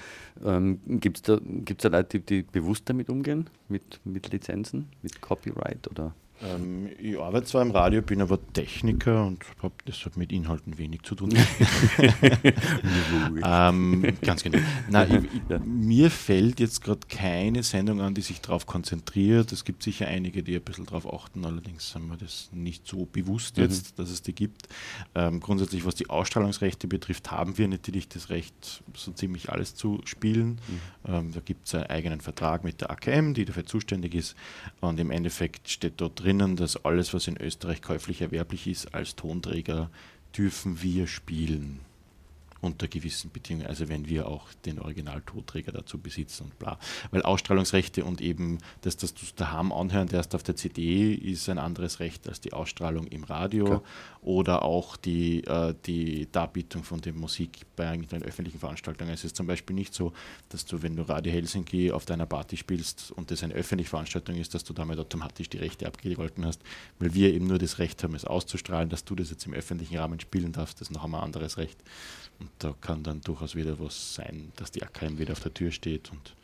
[0.45, 3.49] ähm, gibt es da, gibt's da Leute, die, die bewusst damit umgehen?
[3.69, 6.15] Mit, mit Lizenzen, mit Copyright oder?
[6.43, 11.03] Ähm, ich arbeite zwar im Radio, bin aber Techniker und habe deshalb mit Inhalten wenig
[11.03, 11.33] zu tun.
[13.45, 14.59] ähm, ganz genau.
[14.91, 15.59] Nein, ich, ich, Ja.
[15.61, 19.53] Mir fällt jetzt gerade keine Sendung an, die sich darauf konzentriert.
[19.53, 23.07] Es gibt sicher einige, die ein bisschen darauf achten, allerdings sind wir das nicht so
[23.07, 23.63] bewusst Mhm.
[23.63, 24.69] jetzt, dass es die gibt.
[25.15, 30.01] Ähm, grundsätzlich, was die Ausstrahlungsrechte betrifft, haben wir natürlich das Recht, so ziemlich alles zu
[30.05, 30.59] spielen.
[31.07, 34.35] Ähm, da gibt es einen eigenen Vertrag mit der AKM, die dafür zuständig ist.
[34.81, 39.15] Und im Endeffekt steht dort drinnen, dass alles, was in Österreich käuflich erwerblich ist, als
[39.15, 39.91] Tonträger
[40.37, 41.81] dürfen wir spielen.
[42.61, 46.79] Unter gewissen Bedingungen, also wenn wir auch den Original-Tonträger dazu besitzen und bla.
[47.11, 51.49] Weil Ausstrahlungsrechte und eben, dass das du es daheim anhören darfst auf der CD, ist
[51.49, 53.83] ein anderes Recht als die Ausstrahlung im Radio Klar.
[54.23, 59.13] oder auch die, äh, die Darbietung von der Musik bei irgendeinen öffentlichen Veranstaltungen.
[59.13, 60.13] Es ist zum Beispiel nicht so,
[60.49, 64.37] dass du, wenn du Radio Helsinki auf deiner Party spielst und das eine öffentliche Veranstaltung
[64.37, 66.63] ist, dass du damit automatisch die Rechte abgegolten hast,
[66.99, 69.99] weil wir eben nur das Recht haben, es auszustrahlen, dass du das jetzt im öffentlichen
[69.99, 71.79] Rahmen spielen darfst, das ist noch einmal ein anderes Recht.
[72.39, 75.71] Und da kann dann durchaus wieder was sein, dass die AKM wieder auf der Tür
[75.71, 76.35] steht und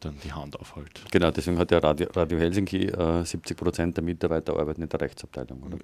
[0.00, 1.00] dann die Hand aufhält.
[1.10, 5.00] Genau, deswegen hat ja Radio, Radio Helsinki äh, 70 Prozent der Mitarbeiter arbeiten in der
[5.00, 5.78] Rechtsabteilung, oder?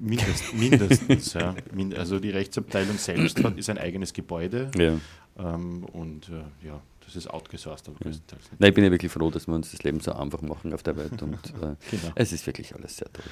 [0.00, 1.54] Mindest, mindestens, ja.
[1.96, 4.98] Also die Rechtsabteilung selbst hat, ist ein eigenes Gebäude Ja.
[5.38, 8.60] ähm, und äh, ja, das ist outgesourced, aber größtenteils nicht.
[8.60, 10.82] Nein, ich bin ja wirklich froh, dass wir uns das Leben so einfach machen auf
[10.82, 12.12] der Welt und äh, Genau.
[12.14, 13.24] es ist wirklich alles sehr toll.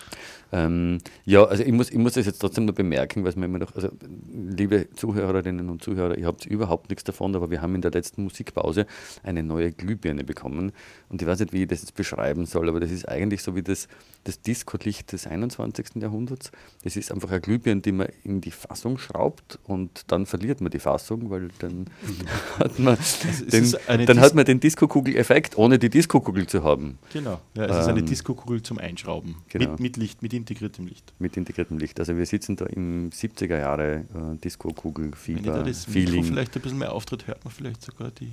[0.53, 3.59] Ähm, ja, also ich muss, ich muss das jetzt trotzdem nur bemerken, was mir immer
[3.59, 3.89] noch, also
[4.33, 8.25] liebe Zuhörerinnen und Zuhörer, ihr habt überhaupt nichts davon, aber wir haben in der letzten
[8.25, 8.87] Musikpause
[9.23, 10.73] eine neue Glühbirne bekommen
[11.09, 13.55] und ich weiß nicht, wie ich das jetzt beschreiben soll, aber das ist eigentlich so
[13.55, 13.89] wie das,
[14.25, 15.97] das Disco-Licht des 21.
[15.97, 16.51] Jahrhunderts.
[16.85, 20.71] Das ist einfach eine Glühbirne, die man in die Fassung schraubt und dann verliert man
[20.71, 21.87] die Fassung, weil dann
[22.59, 26.99] hat man es den, dann hat man den Disco-Kugel-Effekt, ohne die Disco-Kugel zu haben.
[27.13, 29.37] Genau, ja, es ist eine Ähm, Disco-Kugel zum Einschrauben.
[29.49, 29.71] genau.
[29.73, 31.13] Mit, mit Licht, mit integriertem Licht.
[31.19, 31.99] Mit integriertem Licht.
[32.01, 36.25] Also wir sitzen da im 70er Jahre äh, Wenn ich Disco-Kugel-Fieber, da das Mikro Feeling.
[36.25, 38.33] vielleicht ein bisschen mehr auftritt, hört man vielleicht sogar die,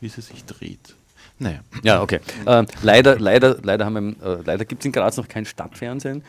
[0.00, 0.94] wie sie sich dreht.
[1.38, 2.20] Naja, Ja, okay.
[2.46, 6.22] Ähm, leider leider, leider, haben wir, äh, leider gibt es in Graz noch kein Stadtfernsehen.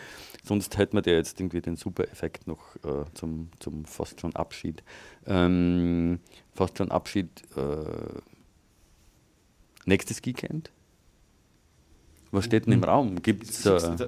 [0.43, 4.82] Sonst hätten wir dir jetzt irgendwie den Super-Effekt noch äh, zum, zum fast schon Abschied.
[5.26, 6.20] Ähm,
[6.58, 7.30] fast schon Abschied.
[7.55, 8.20] Äh,
[9.86, 10.72] nächstes Weekend?
[12.32, 13.21] Was steht denn im Raum?
[13.21, 13.61] Gibt es.
[13.61, 14.07] da, da,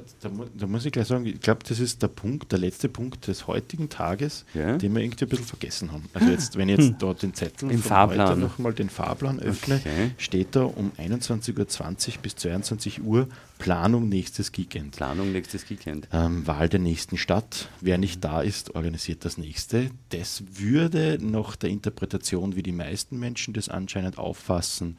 [0.58, 3.48] da muss ich gleich sagen, ich glaube, das ist der Punkt, der letzte Punkt des
[3.48, 4.78] heutigen Tages, Ja.
[4.78, 6.04] den wir irgendwie ein bisschen vergessen haben.
[6.14, 8.40] Also jetzt, wenn ich jetzt dort den Zettel Im Fahrplan.
[8.40, 10.12] nochmal den Fahrplan öffne, Okay.
[10.18, 14.96] steht da um 21.20 Uhr bis 22 Uhr Planung nächstes Weekend.
[14.96, 16.08] Planung nächstes Weekend.
[16.14, 17.68] Ähm, Wahl der nächsten Stadt.
[17.82, 19.92] Wer nicht da ist, organisiert das nächste.
[20.10, 24.98] Das würde nach der Interpretation, wie die meisten Menschen das anscheinend auffassen,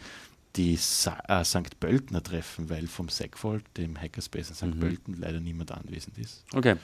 [0.56, 1.78] die Sa äh, St.
[1.78, 4.62] Pöltener treffen, weil vom Segfold, dem Hackerspace in St.
[4.74, 4.80] Mhm.
[4.80, 6.44] Pölten, leider niemand anwesend ist.
[6.52, 6.76] Okay.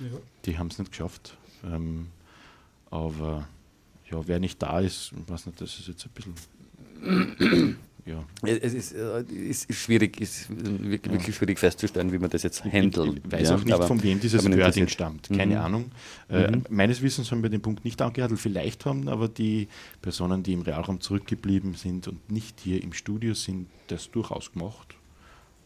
[0.44, 1.36] Die haben es nicht geschafft.
[1.64, 2.08] Ähm,
[2.90, 3.48] aber
[4.10, 7.78] ja, wer nicht da ist, ich weiß nicht, das ist jetzt ein bisschen.
[8.06, 8.24] Ja.
[8.42, 13.20] Es ist, äh, ist, schwierig, ist wirklich, wirklich schwierig festzustellen, wie man das jetzt handelt.
[13.24, 15.28] Ich weiß ja, auch nicht, von wem dieses Wording stammt.
[15.28, 15.60] Keine Mhm.
[15.60, 15.84] Ahnung.
[16.28, 16.64] Äh, Mhm.
[16.70, 18.40] Meines Wissens haben wir den Punkt nicht angehandelt.
[18.40, 19.68] Vielleicht haben aber die
[20.00, 24.94] Personen, die im Realraum zurückgeblieben sind und nicht hier im Studio sind, das durchaus gemacht.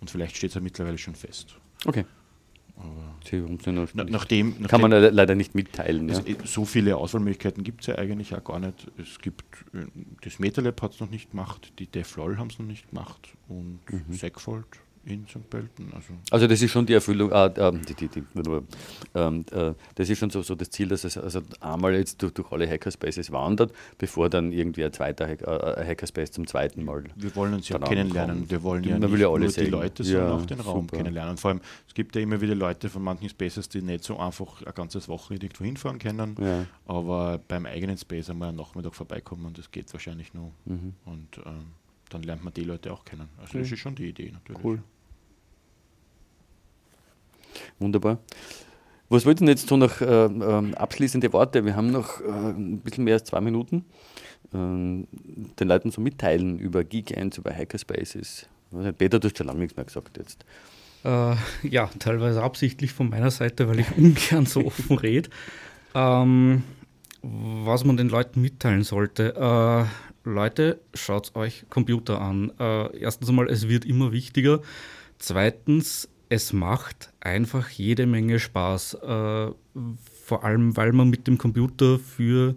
[0.00, 1.56] Und vielleicht steht es ja mittlerweile schon fest.
[1.84, 2.04] Okay.
[2.82, 3.40] Aber Sie
[3.94, 6.08] na, nicht- nachdem, Kann nachdem man le- leider nicht mitteilen.
[6.08, 6.16] Ja.
[6.16, 8.90] also, äh, so viele Auswahlmöglichkeiten gibt es ja eigentlich auch gar nicht.
[8.98, 9.86] Es gibt, äh,
[10.22, 13.80] das MetaLab hat es noch nicht gemacht, die DevLol haben es noch nicht gemacht und
[13.90, 14.12] Mhm.
[14.12, 14.66] Segfold
[15.04, 15.48] in St.
[15.48, 15.90] Pölten.
[15.94, 18.22] Also Also das ist schon die Erfüllung, äh, äh, die, die, die,
[19.14, 22.32] ähm, äh, das ist schon so, so das Ziel, dass es also einmal jetzt durch,
[22.34, 27.04] durch alle Hackerspaces wandert, bevor dann irgendwie ein zweiter Hack, äh, Hackerspace zum zweiten Mal.
[27.16, 28.30] Wir wollen uns ja kennenlernen.
[28.30, 28.50] ankommt.
[28.50, 29.70] Wir wollen ja Man nicht will ja alle nur die sehen.
[29.70, 30.96] Leute, sondern Ja, auch den Raum super.
[30.98, 31.36] kennenlernen.
[31.38, 34.62] Vor allem, es gibt ja immer wieder Leute von manchen Spaces, die nicht so einfach
[34.66, 36.36] ein ganzes Wochenende irgendwo hinfahren können.
[36.40, 36.66] Ja.
[36.86, 40.52] Aber beim eigenen Space einmal am Nachmittag vorbeikommen und das geht wahrscheinlich nur.
[40.66, 40.94] Mhm.
[41.06, 41.72] Und ähm,
[42.10, 43.28] dann lernt man die Leute auch kennen.
[43.38, 43.74] Also das Mhm.
[43.74, 44.62] ist schon die Idee natürlich.
[44.62, 44.82] Cool.
[47.78, 48.18] Wunderbar.
[49.08, 51.64] Was wollten jetzt so noch äh, ähm, abschließende Worte?
[51.64, 53.84] Wir haben noch äh, ein bisschen mehr als zwei Minuten.
[54.54, 55.08] Ähm,
[55.58, 58.46] den Leuten so mitteilen über Geekends, über Hackerspaces.
[58.98, 60.44] Peter, du hast schon lange nichts mehr gesagt jetzt.
[61.04, 61.34] Äh,
[61.68, 65.28] ja, teilweise absichtlich von meiner Seite, weil ich ungern so offen rede.
[65.94, 66.62] Ähm,
[67.22, 69.34] was man den Leuten mitteilen sollte.
[70.24, 72.52] Leute, schaut euch Computer an.
[72.58, 74.60] Äh, erstens einmal, es wird immer wichtiger.
[75.18, 78.94] Zweitens, es macht einfach jede Menge Spaß.
[78.94, 79.50] Äh,
[80.24, 82.54] vor allem, weil man mit dem Computer für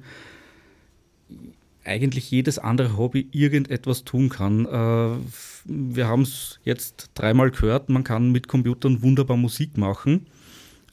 [1.85, 4.65] eigentlich jedes andere Hobby irgendetwas tun kann.
[4.65, 5.17] Äh,
[5.65, 10.27] wir haben es jetzt dreimal gehört, man kann mit Computern wunderbar Musik machen.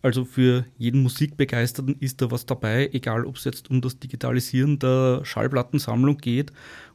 [0.02, 4.78] Also für jeden Musikbegeisterten ist da was dabei, egal ob es jetzt um das Digitalisieren
[4.78, 6.52] der Schallplattensammlung geht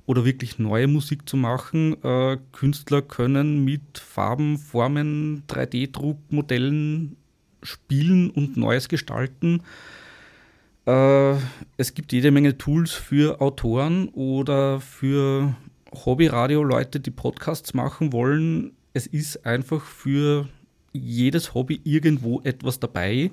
[0.08, 2.01] oder wirklich neue Musik zu machen.
[2.03, 7.16] Äh, Künstler können mit Farben, Formen, 3D-Druckmodellen
[7.62, 9.62] spielen und Neues gestalten.
[10.88, 11.36] Äh,
[11.78, 15.56] es gibt jede Menge Tools für Autoren oder für
[15.93, 18.72] Hobbyradio-Leute, die Podcasts machen wollen.
[18.93, 20.47] Es ist einfach für
[20.96, 23.32] jedes Hobby irgendwo etwas dabei,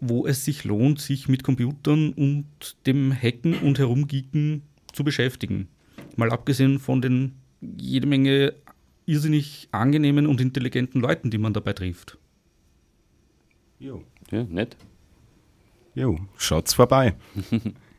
[0.00, 2.46] wo es sich lohnt, sich mit Computern und
[2.86, 4.62] dem Hacken und Herumgeeken
[4.92, 5.68] zu beschäftigen.
[6.16, 8.54] Mal abgesehen von den jede Menge
[9.06, 12.18] irrsinnig angenehmen und intelligenten Leuten, die man dabei trifft.
[13.78, 14.04] Jo.
[14.30, 14.76] Ja, nett.
[15.94, 17.14] Jo, schaut's vorbei.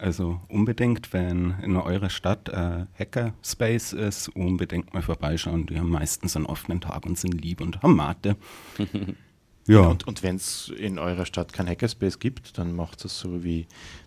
[0.00, 5.66] also unbedingt, wenn in eurer Stadt äh, Hackerspace ist, unbedingt mal vorbeischauen.
[5.66, 8.36] Die haben meistens einen offenen Tag und sind lieb und haben Mate.
[9.66, 13.44] ja, Und, und wenn es in eurer Stadt kein Hackerspace gibt, dann macht es so
[13.44, 13.66] wie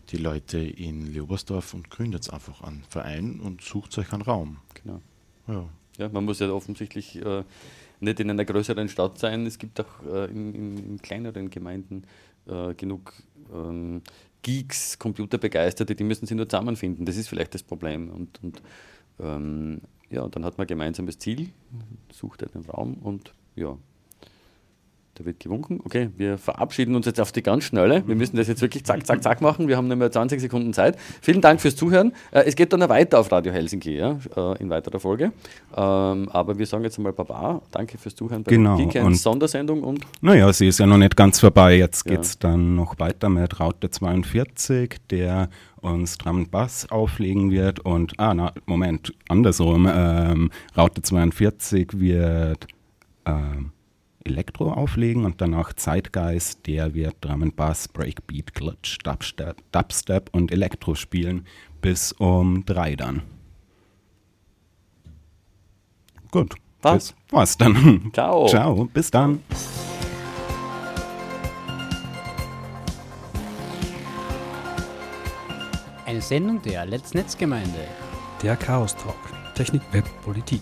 [0.09, 4.57] die Leute in Leobersdorf und gründet einfach einen Verein und sucht euch einen Raum.
[4.73, 5.01] Genau.
[5.47, 5.65] Ja.
[5.99, 7.43] Ja, man muss ja offensichtlich äh,
[7.99, 9.45] nicht in einer größeren Stadt sein.
[9.45, 12.05] Es gibt auch äh, in, in, in kleineren Gemeinden
[12.47, 13.13] äh, genug
[13.53, 14.01] ähm,
[14.43, 17.05] Geeks, Computerbegeisterte, die müssen sich nur zusammenfinden.
[17.05, 18.09] Das ist vielleicht das Problem.
[18.09, 18.61] Und, und
[19.19, 21.49] ähm, ja, dann hat man ein gemeinsames Ziel,
[22.11, 23.77] sucht einen Raum und ja,
[25.15, 25.79] da wird gewunken.
[25.85, 28.03] Okay, wir verabschieden uns jetzt auf die ganz schnelle.
[28.07, 29.67] Wir müssen das jetzt wirklich zack, zack, zack machen.
[29.67, 30.97] Wir haben nur mehr 20 Sekunden Zeit.
[31.21, 32.13] Vielen Dank fürs Zuhören.
[32.31, 35.25] Äh, es geht dann noch weiter auf Radio Helsinki ja, äh, in weiterer Folge.
[35.75, 37.61] Ähm, aber wir sagen jetzt einmal Baba.
[37.69, 41.15] Danke fürs Zuhören bei Genau, der und- Sondersendung und naja, sie ist ja noch nicht
[41.15, 41.77] ganz vorbei.
[41.77, 42.15] Jetzt Ja.
[42.15, 45.49] geht's dann noch weiter mit Raute 42, der
[45.81, 47.81] uns Drum und Bass auflegen wird.
[47.81, 49.87] Und, ah, na, Moment, andersrum.
[49.93, 52.65] Ähm, Raute 42 wird
[53.25, 53.72] ähm,
[54.25, 60.51] Elektro auflegen und danach Zeitgeist, der wird Drum and Bass, Breakbeat, Glitch, Dubstep, Dubstep und
[60.51, 61.45] Elektro spielen
[61.81, 63.21] bis um drei dann.
[66.31, 66.55] Gut.
[66.81, 67.07] Was?
[67.07, 68.11] Das war's dann.
[68.13, 68.47] Ciao.
[68.47, 69.39] Ciao, bis dann.
[76.05, 77.87] Eine Sendung der Let's Netzgemeinde.
[78.41, 79.15] Der Chaos Talk.
[79.55, 80.61] Technik, Web, Politik.